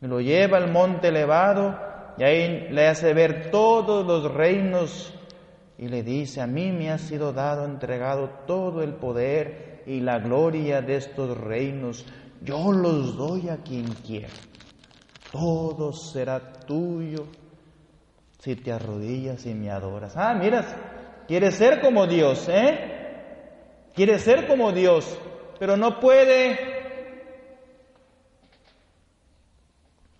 lo 0.00 0.20
lleva 0.20 0.58
al 0.58 0.70
monte 0.70 1.08
elevado 1.08 1.76
y 2.16 2.22
ahí 2.22 2.68
le 2.70 2.86
hace 2.86 3.12
ver 3.14 3.50
todos 3.50 4.06
los 4.06 4.32
reinos 4.32 5.12
y 5.76 5.88
le 5.88 6.02
dice, 6.02 6.40
a 6.40 6.46
mí 6.46 6.72
me 6.72 6.90
ha 6.90 6.98
sido 6.98 7.32
dado, 7.32 7.64
entregado 7.64 8.30
todo 8.46 8.82
el 8.82 8.94
poder 8.94 9.67
y 9.88 10.00
la 10.00 10.18
gloria 10.18 10.82
de 10.82 10.96
estos 10.96 11.36
reinos. 11.36 12.04
Yo 12.42 12.70
los 12.70 13.16
doy 13.16 13.48
a 13.48 13.56
quien 13.56 13.86
quiera. 13.86 14.28
Todo 15.32 15.92
será 15.92 16.40
tuyo 16.60 17.26
si 18.38 18.54
te 18.54 18.70
arrodillas 18.70 19.46
y 19.46 19.54
me 19.54 19.70
adoras. 19.70 20.14
Ah, 20.16 20.34
miras, 20.34 20.66
quieres 21.26 21.54
ser 21.54 21.80
como 21.80 22.06
Dios, 22.06 22.48
¿eh? 22.48 22.94
Quieres 23.94 24.22
ser 24.22 24.46
como 24.46 24.72
Dios, 24.72 25.18
pero 25.58 25.76
no 25.76 25.98
puede. 25.98 26.52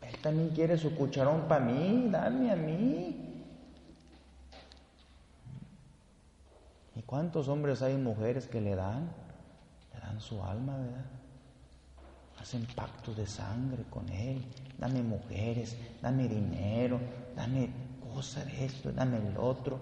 Él 0.01 0.17
también 0.23 0.49
quiere 0.49 0.79
su 0.79 0.95
cucharón 0.95 1.43
para 1.47 1.65
mí, 1.65 2.09
dame 2.11 2.51
a 2.51 2.57
mí. 2.57 3.25
¿Y 6.97 7.03
cuántos 7.03 7.49
hombres 7.49 7.83
hay 7.83 7.97
mujeres 7.97 8.49
que 8.49 8.61
le 8.61 8.75
dan? 8.75 9.28
Dan 10.09 10.21
su 10.21 10.42
alma, 10.42 10.75
¿verdad? 10.77 11.05
Hacen 12.40 12.66
pactos 12.75 13.14
de 13.16 13.27
sangre 13.27 13.85
con 13.90 14.09
Él. 14.09 14.42
Dame 14.79 15.03
mujeres, 15.03 15.77
dame 16.01 16.29
dinero, 16.29 16.99
dame 17.37 17.68
cosa 18.14 18.42
de 18.44 18.64
esto, 18.64 18.90
dame 18.90 19.18
el 19.18 19.37
otro. 19.37 19.79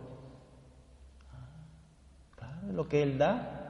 Claro, 2.35 2.73
lo 2.73 2.89
que 2.89 3.03
Él 3.05 3.19
da. 3.19 3.63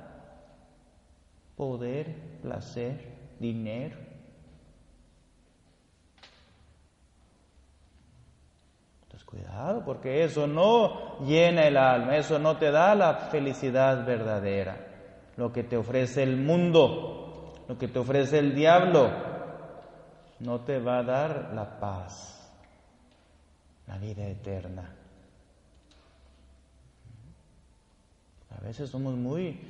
Poder, 1.56 2.40
placer, 2.40 3.36
dinero. 3.38 4.06
Cuidado, 9.26 9.84
porque 9.84 10.22
eso 10.22 10.46
no 10.46 11.18
llena 11.26 11.66
el 11.66 11.76
alma, 11.76 12.16
eso 12.16 12.38
no 12.38 12.56
te 12.56 12.70
da 12.70 12.94
la 12.94 13.14
felicidad 13.14 14.06
verdadera. 14.06 14.85
Lo 15.36 15.52
que 15.52 15.64
te 15.64 15.76
ofrece 15.76 16.22
el 16.22 16.36
mundo, 16.36 17.54
lo 17.68 17.76
que 17.78 17.88
te 17.88 17.98
ofrece 17.98 18.38
el 18.38 18.54
diablo, 18.54 19.10
no 20.40 20.60
te 20.60 20.78
va 20.78 20.98
a 20.98 21.02
dar 21.02 21.52
la 21.54 21.78
paz 21.78 22.36
la 23.86 23.98
vida 23.98 24.26
eterna. 24.26 24.92
A 28.50 28.60
veces 28.60 28.90
somos 28.90 29.14
muy, 29.14 29.60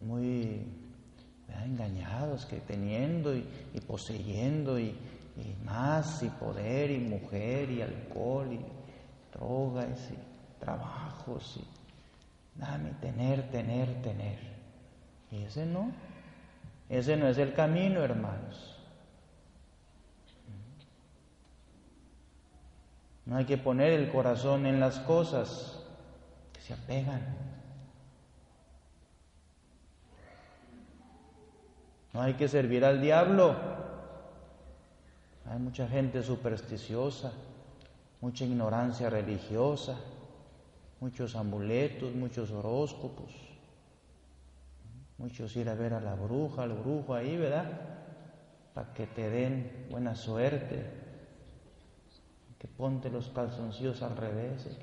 muy 0.00 0.66
engañados 1.64 2.44
que 2.46 2.60
teniendo 2.60 3.34
y, 3.34 3.42
poseyendo 3.86 4.78
y, 4.78 4.88
y, 5.36 5.64
más 5.64 6.22
y 6.22 6.28
poder 6.28 6.90
y 6.90 6.98
mujer 6.98 7.70
y 7.70 7.82
alcohol 7.82 8.52
y 8.52 8.60
drogas 9.36 10.10
y 10.10 10.60
trabajos 10.60 11.56
y 11.56 12.60
dame 12.60 12.90
tener, 13.00 13.50
tener, 13.50 14.02
tener. 14.02 14.49
Ese 15.30 15.64
no, 15.64 15.92
ese 16.88 17.16
no 17.16 17.28
es 17.28 17.38
el 17.38 17.54
camino, 17.54 18.02
hermanos. 18.02 18.76
No 23.26 23.36
hay 23.36 23.44
que 23.44 23.58
poner 23.58 23.92
el 23.92 24.10
corazón 24.10 24.66
en 24.66 24.80
las 24.80 24.98
cosas 24.98 25.84
que 26.52 26.60
se 26.60 26.74
apegan. 26.74 27.36
No 32.12 32.22
hay 32.22 32.34
que 32.34 32.48
servir 32.48 32.84
al 32.84 33.00
diablo. 33.00 33.54
Hay 35.48 35.58
mucha 35.60 35.86
gente 35.86 36.24
supersticiosa, 36.24 37.32
mucha 38.20 38.44
ignorancia 38.44 39.08
religiosa, 39.10 39.96
muchos 40.98 41.36
amuletos, 41.36 42.14
muchos 42.14 42.50
horóscopos, 42.50 43.30
muchos 45.20 45.54
ir 45.56 45.68
a 45.68 45.74
ver 45.74 45.92
a 45.92 46.00
la 46.00 46.14
bruja, 46.14 46.62
al 46.62 46.72
brujo 46.72 47.14
ahí, 47.14 47.36
¿verdad? 47.36 47.70
Para 48.74 48.92
que 48.94 49.06
te 49.06 49.28
den 49.28 49.86
buena 49.90 50.14
suerte, 50.16 50.82
que 52.58 52.66
ponte 52.66 53.10
los 53.10 53.28
calzoncillos 53.28 54.02
al 54.02 54.16
revés, 54.16 54.66
eh. 54.66 54.76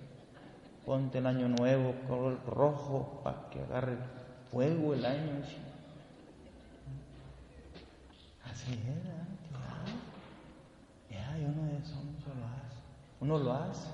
ponte 0.86 1.18
el 1.18 1.26
año 1.26 1.50
nuevo 1.50 1.94
color 2.08 2.40
rojo 2.46 3.22
para 3.24 3.50
que 3.50 3.62
agarre 3.62 3.98
fuego 4.52 4.94
el 4.94 5.06
año. 5.06 5.42
Así 8.46 8.74
era, 8.74 9.28
ya, 11.10 11.48
uno 11.48 11.72
de 11.72 11.78
eso 11.78 11.96
lo 12.28 12.46
hace, 12.46 12.80
uno 13.22 13.40
lo 13.40 13.54
hace 13.54 13.90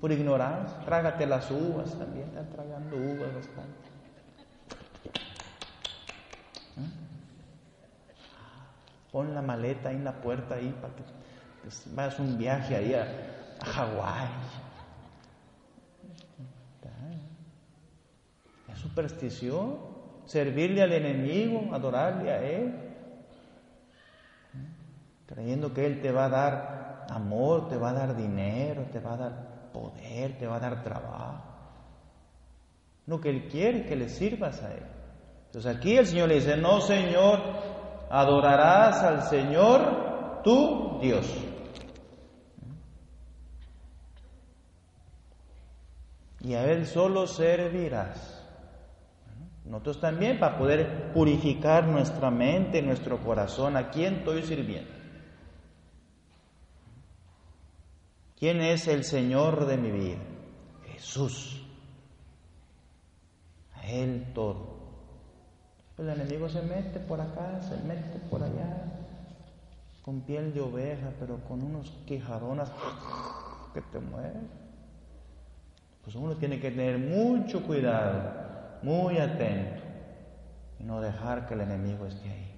por 0.00 0.10
ignorancia, 0.10 0.78
trágate 0.84 1.26
las 1.26 1.50
uvas 1.50 1.96
también, 1.96 2.26
están 2.28 2.48
tragando 2.48 2.96
uvas 2.96 3.34
bastante. 3.34 3.89
Pon 9.12 9.34
la 9.34 9.42
maleta 9.42 9.88
ahí 9.88 9.96
en 9.96 10.04
la 10.04 10.20
puerta 10.20 10.54
ahí 10.54 10.74
para 10.80 10.94
que 10.94 11.02
pues 11.62 11.94
vas 11.94 12.18
un 12.18 12.38
viaje 12.38 12.76
ahí 12.76 12.94
a, 12.94 13.06
Hawái. 13.62 14.28
Es 18.72 18.78
superstición, 18.78 19.78
servirle 20.24 20.82
al 20.82 20.92
enemigo, 20.92 21.74
adorarle 21.74 22.30
a 22.30 22.42
él, 22.42 22.74
creyendo 25.26 25.74
que 25.74 25.84
él 25.84 26.00
te 26.00 26.10
va 26.10 26.26
a 26.26 26.28
dar 26.28 27.06
amor, 27.10 27.68
te 27.68 27.76
va 27.76 27.90
a 27.90 27.92
dar 27.92 28.16
dinero, 28.16 28.86
te 28.92 29.00
va 29.00 29.14
a 29.14 29.16
dar 29.16 29.70
poder, 29.72 30.38
te 30.38 30.46
va 30.46 30.56
a 30.56 30.60
dar 30.60 30.82
trabajo. 30.82 31.44
Lo 33.06 33.20
que 33.20 33.28
él 33.28 33.48
quiere 33.48 33.84
que 33.84 33.96
le 33.96 34.08
sirvas 34.08 34.62
a 34.62 34.72
él. 34.72 34.86
Entonces 35.46 35.76
aquí 35.76 35.96
el 35.96 36.06
Señor 36.06 36.28
le 36.28 36.36
dice, 36.36 36.56
no 36.56 36.80
Señor, 36.80 37.40
adorarás 38.10 39.02
al 39.02 39.22
Señor 39.22 40.42
tu 40.42 40.98
Dios. 41.00 41.26
y 46.40 46.54
a 46.54 46.64
Él 46.64 46.86
solo 46.86 47.26
servirás. 47.26 48.36
Nosotros 49.64 50.00
también 50.00 50.38
para 50.38 50.58
poder 50.58 51.12
purificar 51.12 51.86
nuestra 51.86 52.30
mente, 52.30 52.82
nuestro 52.82 53.22
corazón, 53.22 53.76
¿a 53.76 53.90
quién 53.90 54.16
estoy 54.16 54.42
sirviendo? 54.42 54.90
¿Quién 58.36 58.60
es 58.62 58.88
el 58.88 59.04
Señor 59.04 59.66
de 59.66 59.76
mi 59.76 59.90
vida? 59.90 60.18
Jesús. 60.92 61.62
A 63.74 63.86
Él 63.86 64.32
todo. 64.34 64.79
El 66.00 66.08
enemigo 66.08 66.48
se 66.48 66.62
mete 66.62 66.98
por 66.98 67.20
acá, 67.20 67.60
se 67.60 67.76
mete 67.86 68.18
por 68.30 68.42
allá, 68.42 68.84
con 70.02 70.22
piel 70.22 70.54
de 70.54 70.62
oveja, 70.62 71.10
pero 71.20 71.36
con 71.46 71.62
unos 71.62 71.90
quijadonas 72.06 72.72
que 73.74 73.82
te 73.82 74.00
mueven. 74.00 74.48
Pues 76.02 76.16
uno 76.16 76.36
tiene 76.36 76.58
que 76.58 76.70
tener 76.70 76.98
mucho 76.98 77.62
cuidado, 77.66 78.32
muy 78.82 79.18
atento 79.18 79.82
y 80.78 80.84
no 80.84 81.02
dejar 81.02 81.46
que 81.46 81.52
el 81.52 81.60
enemigo 81.60 82.06
esté 82.06 82.30
ahí. 82.30 82.54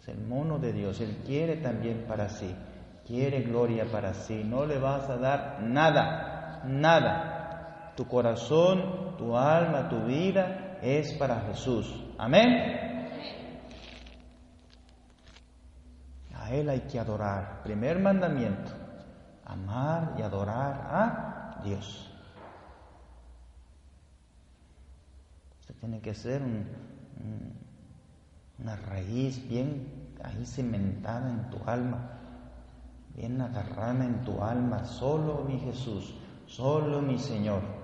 Es 0.00 0.08
el 0.08 0.18
mono 0.26 0.58
de 0.58 0.72
Dios, 0.72 0.98
Él 1.02 1.18
quiere 1.26 1.56
también 1.56 2.06
para 2.08 2.30
sí, 2.30 2.54
quiere 3.06 3.42
gloria 3.42 3.84
para 3.84 4.14
sí, 4.14 4.44
no 4.44 4.64
le 4.64 4.78
vas 4.78 5.10
a 5.10 5.18
dar 5.18 5.62
nada, 5.62 6.62
nada. 6.64 7.92
Tu 7.98 8.06
corazón, 8.06 9.18
tu 9.18 9.36
alma, 9.36 9.90
tu 9.90 10.06
vida 10.06 10.68
es 10.82 11.12
para 11.14 11.40
Jesús. 11.42 12.04
Amén. 12.18 12.78
A 16.34 16.52
Él 16.52 16.68
hay 16.68 16.80
que 16.80 16.98
adorar. 16.98 17.62
Primer 17.62 17.98
mandamiento 17.98 18.80
amar 19.50 20.14
y 20.16 20.22
adorar 20.22 20.86
a 20.90 21.60
Dios. 21.64 22.08
Usted 25.60 25.74
tiene 25.76 26.00
que 26.00 26.14
ser 26.14 26.40
una 28.58 28.76
raíz 28.76 29.46
bien 29.48 30.14
ahí 30.22 30.44
cimentada 30.46 31.30
en 31.30 31.50
tu 31.50 31.58
alma, 31.68 32.18
bien 33.16 33.40
agarrada 33.40 34.04
en 34.04 34.20
tu 34.22 34.42
alma, 34.42 34.84
solo 34.84 35.44
mi 35.44 35.58
Jesús, 35.58 36.14
solo 36.46 37.02
mi 37.02 37.18
Señor. 37.18 37.79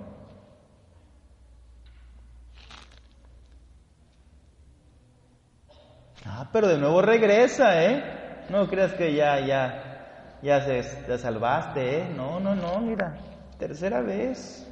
Ah, 6.28 6.48
pero 6.52 6.66
de 6.66 6.78
nuevo 6.78 7.00
regresa, 7.02 7.84
¿eh? 7.84 8.02
No 8.50 8.66
creas 8.66 8.92
que 8.94 9.14
ya, 9.14 9.38
ya, 9.40 10.38
ya 10.42 10.60
se, 10.60 10.82
te 10.82 11.18
salvaste, 11.18 12.00
¿eh? 12.00 12.08
No, 12.16 12.40
no, 12.40 12.54
no, 12.54 12.80
mira, 12.80 13.16
tercera 13.58 14.02
vez. 14.02 14.66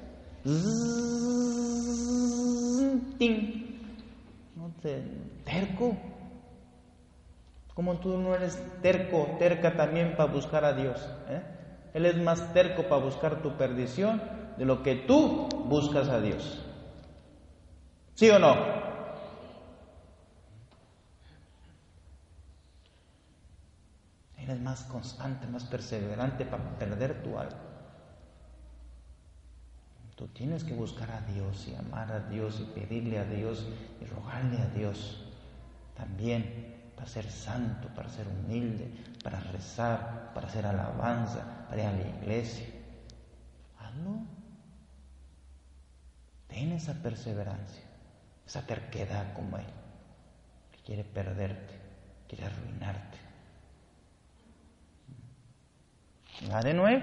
No 4.56 4.70
te, 4.82 5.02
terco. 5.44 5.96
Como 7.74 7.98
tú 7.98 8.18
no 8.18 8.34
eres 8.34 8.60
terco, 8.82 9.36
terca 9.38 9.76
también 9.76 10.16
para 10.16 10.32
buscar 10.32 10.64
a 10.64 10.74
Dios. 10.74 11.08
¿eh? 11.28 11.40
Él 11.94 12.06
es 12.06 12.16
más 12.16 12.52
terco 12.52 12.84
para 12.84 13.02
buscar 13.02 13.42
tu 13.42 13.56
perdición 13.56 14.20
de 14.56 14.64
lo 14.64 14.82
que 14.82 14.96
tú 14.96 15.48
buscas 15.66 16.08
a 16.08 16.20
Dios. 16.20 16.64
¿Sí 18.14 18.30
o 18.30 18.38
no? 18.38 18.83
Él 24.44 24.50
es 24.50 24.60
más 24.60 24.84
constante, 24.84 25.46
más 25.46 25.64
perseverante 25.64 26.44
para 26.44 26.78
perder 26.78 27.22
tu 27.22 27.38
alma. 27.38 27.56
Tú 30.16 30.28
tienes 30.28 30.62
que 30.64 30.74
buscar 30.74 31.10
a 31.10 31.22
Dios 31.22 31.66
y 31.66 31.74
amar 31.74 32.12
a 32.12 32.20
Dios 32.20 32.60
y 32.60 32.64
pedirle 32.78 33.18
a 33.18 33.24
Dios 33.24 33.66
y 34.02 34.04
rogarle 34.04 34.58
a 34.58 34.66
Dios 34.66 35.24
también 35.96 36.92
para 36.94 37.08
ser 37.08 37.30
santo, 37.30 37.88
para 37.88 38.10
ser 38.10 38.28
humilde, 38.28 38.92
para 39.22 39.40
rezar, 39.40 40.32
para 40.34 40.46
hacer 40.46 40.66
alabanza, 40.66 41.66
para 41.68 41.82
ir 41.82 41.88
a 41.88 41.92
la 41.92 42.08
iglesia. 42.18 42.66
Hazlo. 43.80 44.26
Ten 46.48 46.72
esa 46.72 46.92
perseverancia, 46.92 47.82
esa 48.46 48.60
terquedad 48.66 49.32
como 49.32 49.56
Él, 49.56 49.64
que 50.70 50.82
quiere 50.82 51.02
perderte, 51.02 51.80
quiere 52.28 52.44
arruinarte. 52.44 53.23
Va 56.52 56.60
de 56.60 56.74
nuevo. 56.74 57.02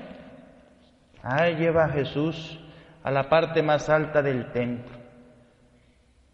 Ahí 1.24 1.56
lleva 1.56 1.86
a 1.86 1.90
Jesús 1.90 2.60
a 3.04 3.12
la 3.12 3.30
parte 3.30 3.62
más 3.62 3.90
alta 3.90 4.22
del 4.22 4.52
templo. 4.52 4.98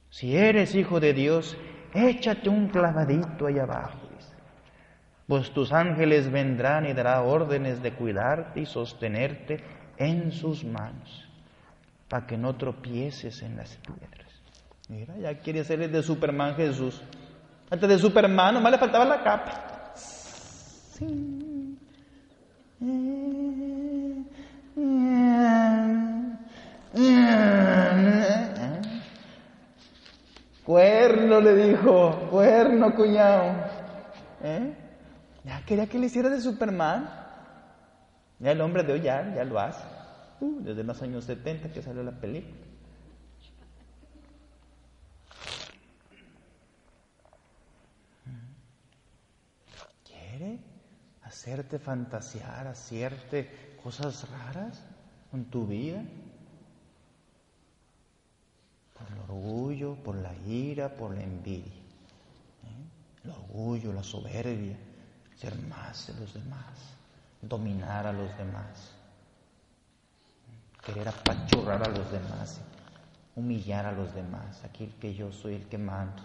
Si 0.10 0.36
eres 0.36 0.75
hijo 0.75 0.99
de 0.99 1.13
Dios, 1.13 1.57
échate 1.93 2.49
un 2.49 2.69
clavadito 2.69 3.47
ahí 3.47 3.60
abajo. 3.60 4.07
Pues 5.27 5.51
tus 5.51 5.73
ángeles 5.73 6.31
vendrán 6.31 6.86
y 6.86 6.93
dará 6.93 7.21
órdenes 7.21 7.83
de 7.83 7.91
cuidarte 7.91 8.62
y 8.62 8.65
sostenerte 8.65 9.62
en 9.97 10.31
sus 10.31 10.63
manos, 10.63 11.27
para 12.07 12.25
que 12.25 12.38
no 12.38 12.55
tropieces 12.55 13.41
en 13.41 13.57
las 13.57 13.75
piedras. 13.75 14.31
Mira, 14.88 15.17
ya 15.17 15.38
quiere 15.39 15.65
ser 15.65 15.81
el 15.81 15.91
de 15.91 16.01
Superman 16.01 16.55
Jesús. 16.55 17.01
Antes 17.69 17.89
de 17.89 17.99
Superman, 17.99 18.53
nomás 18.53 18.71
le 18.71 18.77
faltaba 18.77 19.03
la 19.03 19.21
capa. 19.21 19.91
Sí. 19.95 21.37
Cuerno 30.63 31.41
le 31.41 31.55
dijo, 31.55 32.27
cuerno 32.29 32.93
cuñado. 32.93 33.53
¿Eh? 34.43 34.75
Ya 35.43 35.65
quería 35.65 35.87
que 35.87 35.97
le 35.97 36.05
hiciera 36.05 36.29
de 36.29 36.39
Superman. 36.39 37.09
Ya 38.39 38.51
el 38.51 38.61
hombre 38.61 38.83
de 38.83 38.93
hoy 38.93 39.01
ya, 39.01 39.23
lo 39.43 39.59
hace. 39.59 39.83
Uh, 40.39 40.59
desde 40.59 40.83
los 40.83 41.01
años 41.01 41.23
70 41.23 41.69
que 41.69 41.81
salió 41.81 42.03
la 42.03 42.11
película. 42.11 42.53
¿Quiere 50.05 50.59
hacerte 51.38 51.78
fantasear, 51.78 52.65
hacerte 52.65 53.78
cosas 53.84 54.28
raras 54.30 54.82
en 55.32 55.45
tu 55.45 55.67
vida? 55.67 56.02
por 58.97 59.08
el 59.12 59.19
orgullo, 59.30 59.95
por 60.04 60.15
la 60.15 60.34
ira, 60.47 60.89
por 60.89 61.13
la 61.13 61.21
envidia. 61.21 61.62
¿eh? 61.62 63.23
El 63.23 63.30
orgullo, 63.30 63.93
la 63.93 64.02
soberbia, 64.02 64.76
ser 65.36 65.56
más 65.69 66.08
de 66.08 66.19
los 66.19 66.34
demás, 66.34 66.73
dominar 67.39 68.08
a 68.08 68.12
los 68.13 68.36
demás, 68.39 68.95
querer 70.84 71.08
apachurrar 71.08 71.84
a 71.84 71.89
los 71.89 72.12
demás, 72.12 72.60
humillar 73.36 73.86
a 73.86 73.91
los 73.91 74.12
demás. 74.15 74.63
Aquí 74.63 74.91
que 75.00 75.13
yo 75.13 75.32
soy 75.32 75.54
el 75.54 75.67
que 75.67 75.78
mando. 75.78 76.23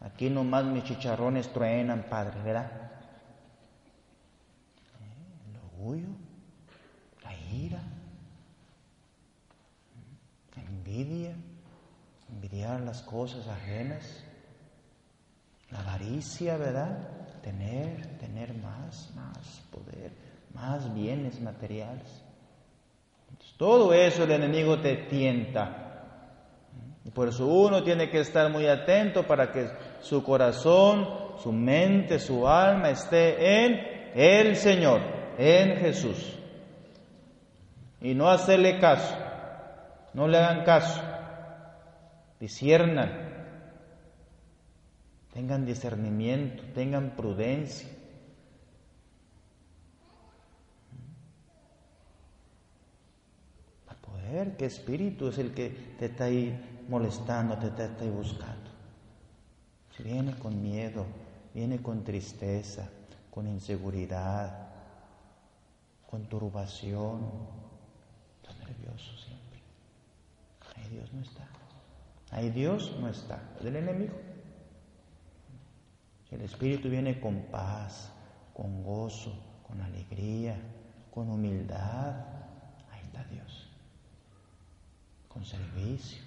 Aquí 0.00 0.28
nomás 0.28 0.64
mis 0.64 0.82
chicharrones 0.82 1.52
truenan, 1.52 2.06
Padre, 2.10 2.42
¿verdad? 2.42 2.93
Orgullo, 5.84 6.08
la 7.22 7.34
ira, 7.54 7.82
la 10.56 10.62
envidia 10.62 11.36
envidiar 12.32 12.80
las 12.80 13.02
cosas 13.02 13.46
ajenas, 13.48 14.24
la 15.70 15.80
avaricia, 15.80 16.56
¿verdad? 16.56 17.10
Tener, 17.42 18.16
tener 18.18 18.54
más, 18.54 19.12
más 19.14 19.62
poder, 19.70 20.12
más 20.54 20.92
bienes 20.94 21.38
materiales. 21.42 22.24
todo 23.58 23.92
eso 23.92 24.24
el 24.24 24.30
enemigo 24.30 24.80
te 24.80 24.96
tienta. 25.08 25.82
Y 27.04 27.10
por 27.10 27.28
eso 27.28 27.46
uno 27.46 27.82
tiene 27.82 28.08
que 28.08 28.20
estar 28.20 28.50
muy 28.50 28.66
atento 28.66 29.26
para 29.26 29.52
que 29.52 29.68
su 30.00 30.24
corazón, 30.24 31.06
su 31.42 31.52
mente, 31.52 32.18
su 32.18 32.48
alma 32.48 32.88
esté 32.88 33.66
en 33.66 33.94
el 34.14 34.56
Señor, 34.56 35.13
en 35.38 35.76
Jesús. 35.78 36.38
Y 38.00 38.14
no 38.14 38.28
hacerle 38.28 38.78
caso, 38.78 39.14
no 40.12 40.28
le 40.28 40.38
hagan 40.38 40.64
caso 40.64 41.00
disiernan, 42.44 43.10
tengan 45.32 45.64
discernimiento, 45.64 46.62
tengan 46.74 47.16
prudencia. 47.16 47.88
Para 53.86 53.98
poder, 54.00 54.56
¿qué 54.58 54.66
espíritu 54.66 55.28
es 55.28 55.38
el 55.38 55.54
que 55.54 55.70
te 55.98 56.06
está 56.06 56.24
ahí 56.24 56.84
molestando, 56.86 57.56
te, 57.56 57.68
está 57.68 58.04
ahí 58.04 58.10
buscando? 58.10 58.70
Viene 60.00 60.34
con 60.34 60.60
miedo, 60.60 61.06
viene 61.54 61.80
con 61.80 62.04
tristeza, 62.04 62.90
con 63.30 63.46
inseguridad, 63.46 64.63
con 66.14 66.26
turbación, 66.26 67.26
está 68.40 68.54
nervioso 68.64 69.16
siempre. 69.16 69.58
Ay, 70.76 70.88
Dios 70.90 71.12
no 71.12 71.20
está. 71.22 71.44
Ahí 72.30 72.50
Dios 72.50 72.96
no 73.00 73.08
está, 73.08 73.42
es 73.58 73.66
el 73.66 73.74
enemigo. 73.74 74.14
El 76.30 76.42
Espíritu 76.42 76.88
viene 76.88 77.18
con 77.18 77.46
paz, 77.50 78.12
con 78.52 78.84
gozo, 78.84 79.32
con 79.66 79.80
alegría, 79.82 80.56
con 81.12 81.28
humildad, 81.30 82.14
ahí 82.92 83.00
está 83.02 83.24
Dios. 83.24 83.68
Con 85.26 85.44
servicio, 85.44 86.22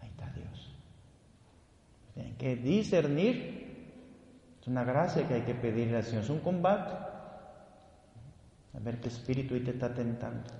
ahí 0.00 0.08
está 0.08 0.28
Dios. 0.30 0.74
Tienen 2.14 2.34
que 2.34 2.56
discernir. 2.56 3.94
Es 4.60 4.66
una 4.66 4.82
gracia 4.82 5.28
que 5.28 5.34
hay 5.34 5.42
que 5.42 5.54
pedirle 5.54 5.98
al 5.98 6.04
Señor. 6.04 6.24
Es 6.24 6.30
un 6.30 6.40
combate. 6.40 7.09
A 8.74 8.78
ver 8.78 9.00
qué 9.00 9.08
espíritu 9.08 9.54
ahí 9.54 9.60
te 9.60 9.72
está 9.72 9.92
tentando. 9.92 10.50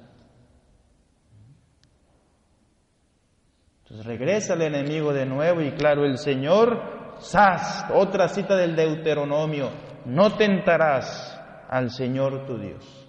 Entonces 3.83 4.07
regresa 4.07 4.55
el 4.55 4.63
enemigo 4.63 5.13
de 5.13 5.27
nuevo 5.27 5.61
y 5.63 5.73
claro, 5.73 6.05
el 6.05 6.19
Señor, 6.19 7.19
¡zas! 7.21 7.87
Otra 7.93 8.29
cita 8.29 8.57
del 8.57 8.77
Deuteronomio, 8.77 9.71
no 10.05 10.37
tentarás 10.37 11.41
al 11.69 11.91
Señor 11.91 12.47
tu 12.47 12.57
Dios. 12.59 13.09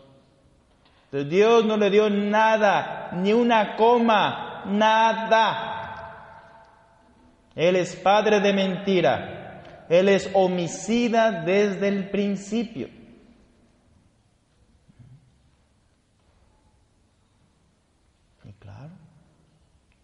Entonces 1.05 1.29
Dios 1.29 1.65
no 1.65 1.77
le 1.77 1.89
dio 1.89 2.09
nada, 2.09 3.11
ni 3.13 3.33
una 3.33 3.75
coma, 3.75 4.63
nada. 4.65 5.71
Él 7.55 7.75
es 7.75 7.95
padre 7.97 8.39
de 8.39 8.53
mentira. 8.53 9.51
Él 9.89 10.07
es 10.07 10.29
homicida 10.33 11.43
desde 11.43 11.89
el 11.89 12.09
principio. 12.09 12.87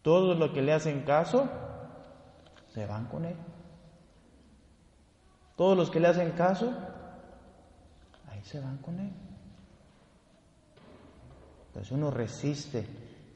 Todos 0.07 0.37
los 0.37 0.51
que 0.51 0.61
le 0.61 0.71
hacen 0.71 1.01
caso, 1.01 1.49
se 2.73 2.85
van 2.85 3.07
con 3.07 3.25
él. 3.25 3.35
Todos 5.57 5.75
los 5.75 5.89
que 5.91 5.99
le 5.99 6.07
hacen 6.07 6.31
caso, 6.31 6.71
ahí 8.29 8.41
se 8.41 8.61
van 8.61 8.77
con 8.77 8.97
él. 9.01 9.11
Pues 11.73 11.91
uno 11.91 12.09
resiste 12.09 12.87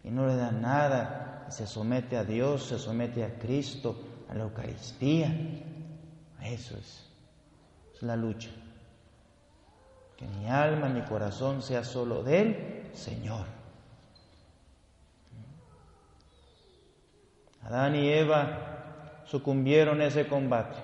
y 0.05 0.11
no 0.11 0.25
le 0.25 0.37
da 0.37 0.49
nada, 0.49 1.45
y 1.49 1.51
se 1.51 1.67
somete 1.67 2.15
a 2.15 2.23
Dios, 2.23 2.63
se 2.67 2.79
somete 2.79 3.25
a 3.25 3.37
Cristo, 3.37 3.97
a 4.29 4.33
la 4.33 4.43
Eucaristía. 4.43 5.27
Eso 6.41 6.77
es, 6.77 7.05
es 7.95 8.01
la 8.01 8.15
lucha. 8.15 8.49
Que 10.15 10.25
mi 10.25 10.47
alma, 10.49 10.87
mi 10.87 11.01
corazón 11.01 11.63
sea 11.63 11.83
solo 11.83 12.23
de 12.23 12.39
Él, 12.39 12.91
Señor. 12.93 13.60
Adán 17.63 17.95
y 17.95 18.09
Eva 18.09 19.21
sucumbieron 19.25 20.01
a 20.01 20.05
ese 20.05 20.27
combate, 20.27 20.77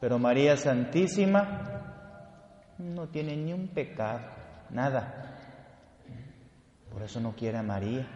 pero 0.00 0.18
María 0.18 0.56
Santísima 0.56 1.74
no 2.78 3.08
tiene 3.08 3.36
ni 3.36 3.52
un 3.52 3.68
pecado, 3.68 4.20
nada. 4.70 5.36
Por 6.90 7.02
eso 7.02 7.20
no 7.20 7.34
quiere 7.34 7.58
a 7.58 7.62
María, 7.62 8.06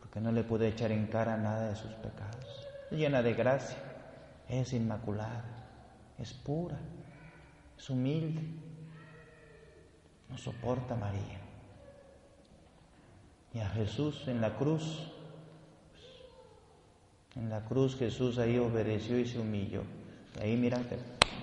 porque 0.00 0.20
no 0.20 0.32
le 0.32 0.42
puede 0.42 0.68
echar 0.68 0.90
en 0.90 1.06
cara 1.06 1.36
nada 1.36 1.68
de 1.68 1.76
sus 1.76 1.92
pecados. 1.94 2.68
Llena 2.90 3.22
de 3.22 3.34
gracia, 3.34 3.78
es 4.48 4.72
inmaculada, 4.72 5.44
es 6.18 6.32
pura, 6.32 6.78
es 7.78 7.88
humilde. 7.88 8.42
No 10.28 10.36
soporta 10.38 10.94
a 10.94 10.98
María. 10.98 11.40
Y 13.54 13.60
a 13.60 13.68
Jesús 13.68 14.26
en 14.28 14.40
la 14.40 14.56
cruz, 14.56 15.12
en 17.36 17.48
la 17.48 17.64
cruz 17.64 17.96
Jesús 17.96 18.38
ahí 18.38 18.58
obedeció 18.58 19.18
y 19.18 19.26
se 19.26 19.38
humilló. 19.38 19.82
ahí 20.40 20.56
mira, 20.56 20.78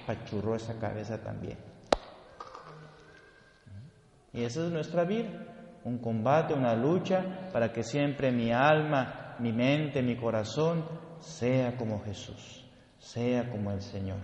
pachurró 0.06 0.56
esa 0.56 0.80
cabeza 0.80 1.22
también. 1.22 1.58
Y 4.34 4.44
esa 4.44 4.66
es 4.66 4.72
nuestra 4.72 5.04
vida, 5.06 5.30
un 5.84 5.98
combate, 5.98 6.54
una 6.54 6.76
lucha 6.76 7.50
para 7.52 7.72
que 7.72 7.84
siempre 7.84 8.32
mi 8.32 8.52
alma, 8.52 9.36
mi 9.40 9.52
mente, 9.52 10.04
mi 10.04 10.16
corazón 10.16 10.86
sea 11.20 11.76
como 11.78 12.02
Jesús, 12.04 12.66
sea 13.00 13.50
como 13.50 13.72
el 13.72 13.82
Señor. 13.82 14.20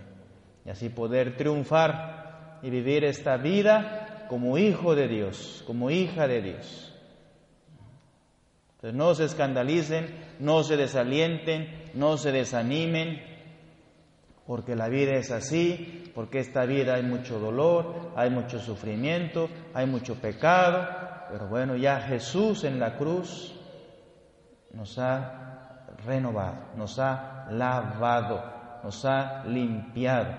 Y 0.65 0.69
así 0.69 0.89
poder 0.89 1.35
triunfar 1.35 2.59
y 2.61 2.69
vivir 2.69 3.03
esta 3.03 3.37
vida 3.37 4.25
como 4.29 4.57
hijo 4.57 4.95
de 4.95 5.07
Dios, 5.07 5.63
como 5.65 5.89
hija 5.89 6.27
de 6.27 6.41
Dios. 6.41 6.94
Entonces 8.85 8.99
no 8.99 9.15
se 9.15 9.23
escandalicen, 9.25 10.15
no 10.39 10.63
se 10.63 10.77
desalienten, 10.77 11.89
no 11.95 12.17
se 12.17 12.31
desanimen, 12.31 13.19
porque 14.45 14.75
la 14.75 14.89
vida 14.89 15.15
es 15.15 15.31
así, 15.31 16.11
porque 16.13 16.37
esta 16.37 16.65
vida 16.65 16.93
hay 16.93 17.01
mucho 17.01 17.39
dolor, 17.39 18.11
hay 18.15 18.29
mucho 18.29 18.59
sufrimiento, 18.59 19.49
hay 19.73 19.87
mucho 19.87 20.21
pecado, 20.21 20.87
pero 21.31 21.47
bueno, 21.47 21.75
ya 21.75 21.99
Jesús 22.01 22.63
en 22.63 22.79
la 22.79 22.95
cruz 22.95 23.59
nos 24.71 24.99
ha 24.99 25.95
renovado, 26.05 26.75
nos 26.77 26.99
ha 26.99 27.47
lavado, 27.49 28.43
nos 28.83 29.03
ha 29.03 29.45
limpiado, 29.45 30.31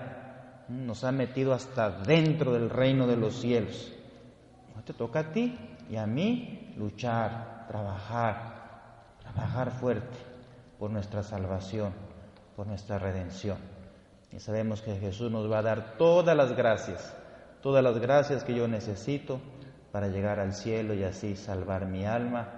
nos 0.69 1.03
ha 1.03 1.11
metido 1.11 1.53
hasta 1.53 1.89
dentro 1.89 2.53
del 2.53 2.69
reino 2.69 3.07
de 3.07 3.17
los 3.17 3.41
cielos. 3.41 3.93
te 4.85 4.93
toca 4.93 5.19
a 5.19 5.31
ti 5.33 5.53
y 5.89 5.97
a 5.97 6.07
mí 6.07 6.73
luchar, 6.77 7.56
trabajar, 7.67 9.15
trabajar 9.21 9.71
fuerte 9.71 10.17
por 10.79 10.91
nuestra 10.91 11.23
salvación, 11.23 11.93
por 12.55 12.67
nuestra 12.67 12.99
redención. 12.99 13.57
Y 14.31 14.39
sabemos 14.39 14.81
que 14.81 14.95
Jesús 14.97 15.31
nos 15.31 15.51
va 15.51 15.59
a 15.59 15.63
dar 15.63 15.97
todas 15.97 16.35
las 16.35 16.55
gracias, 16.55 17.15
todas 17.61 17.83
las 17.83 17.97
gracias 17.99 18.43
que 18.43 18.55
yo 18.55 18.67
necesito 18.67 19.39
para 19.91 20.07
llegar 20.07 20.39
al 20.39 20.53
cielo 20.53 20.93
y 20.93 21.03
así 21.03 21.35
salvar 21.35 21.85
mi 21.85 22.05
alma 22.05 22.49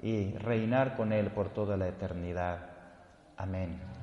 y 0.00 0.32
reinar 0.38 0.96
con 0.96 1.12
Él 1.12 1.30
por 1.30 1.50
toda 1.50 1.76
la 1.76 1.88
eternidad. 1.88 2.58
Amén. 3.36 3.97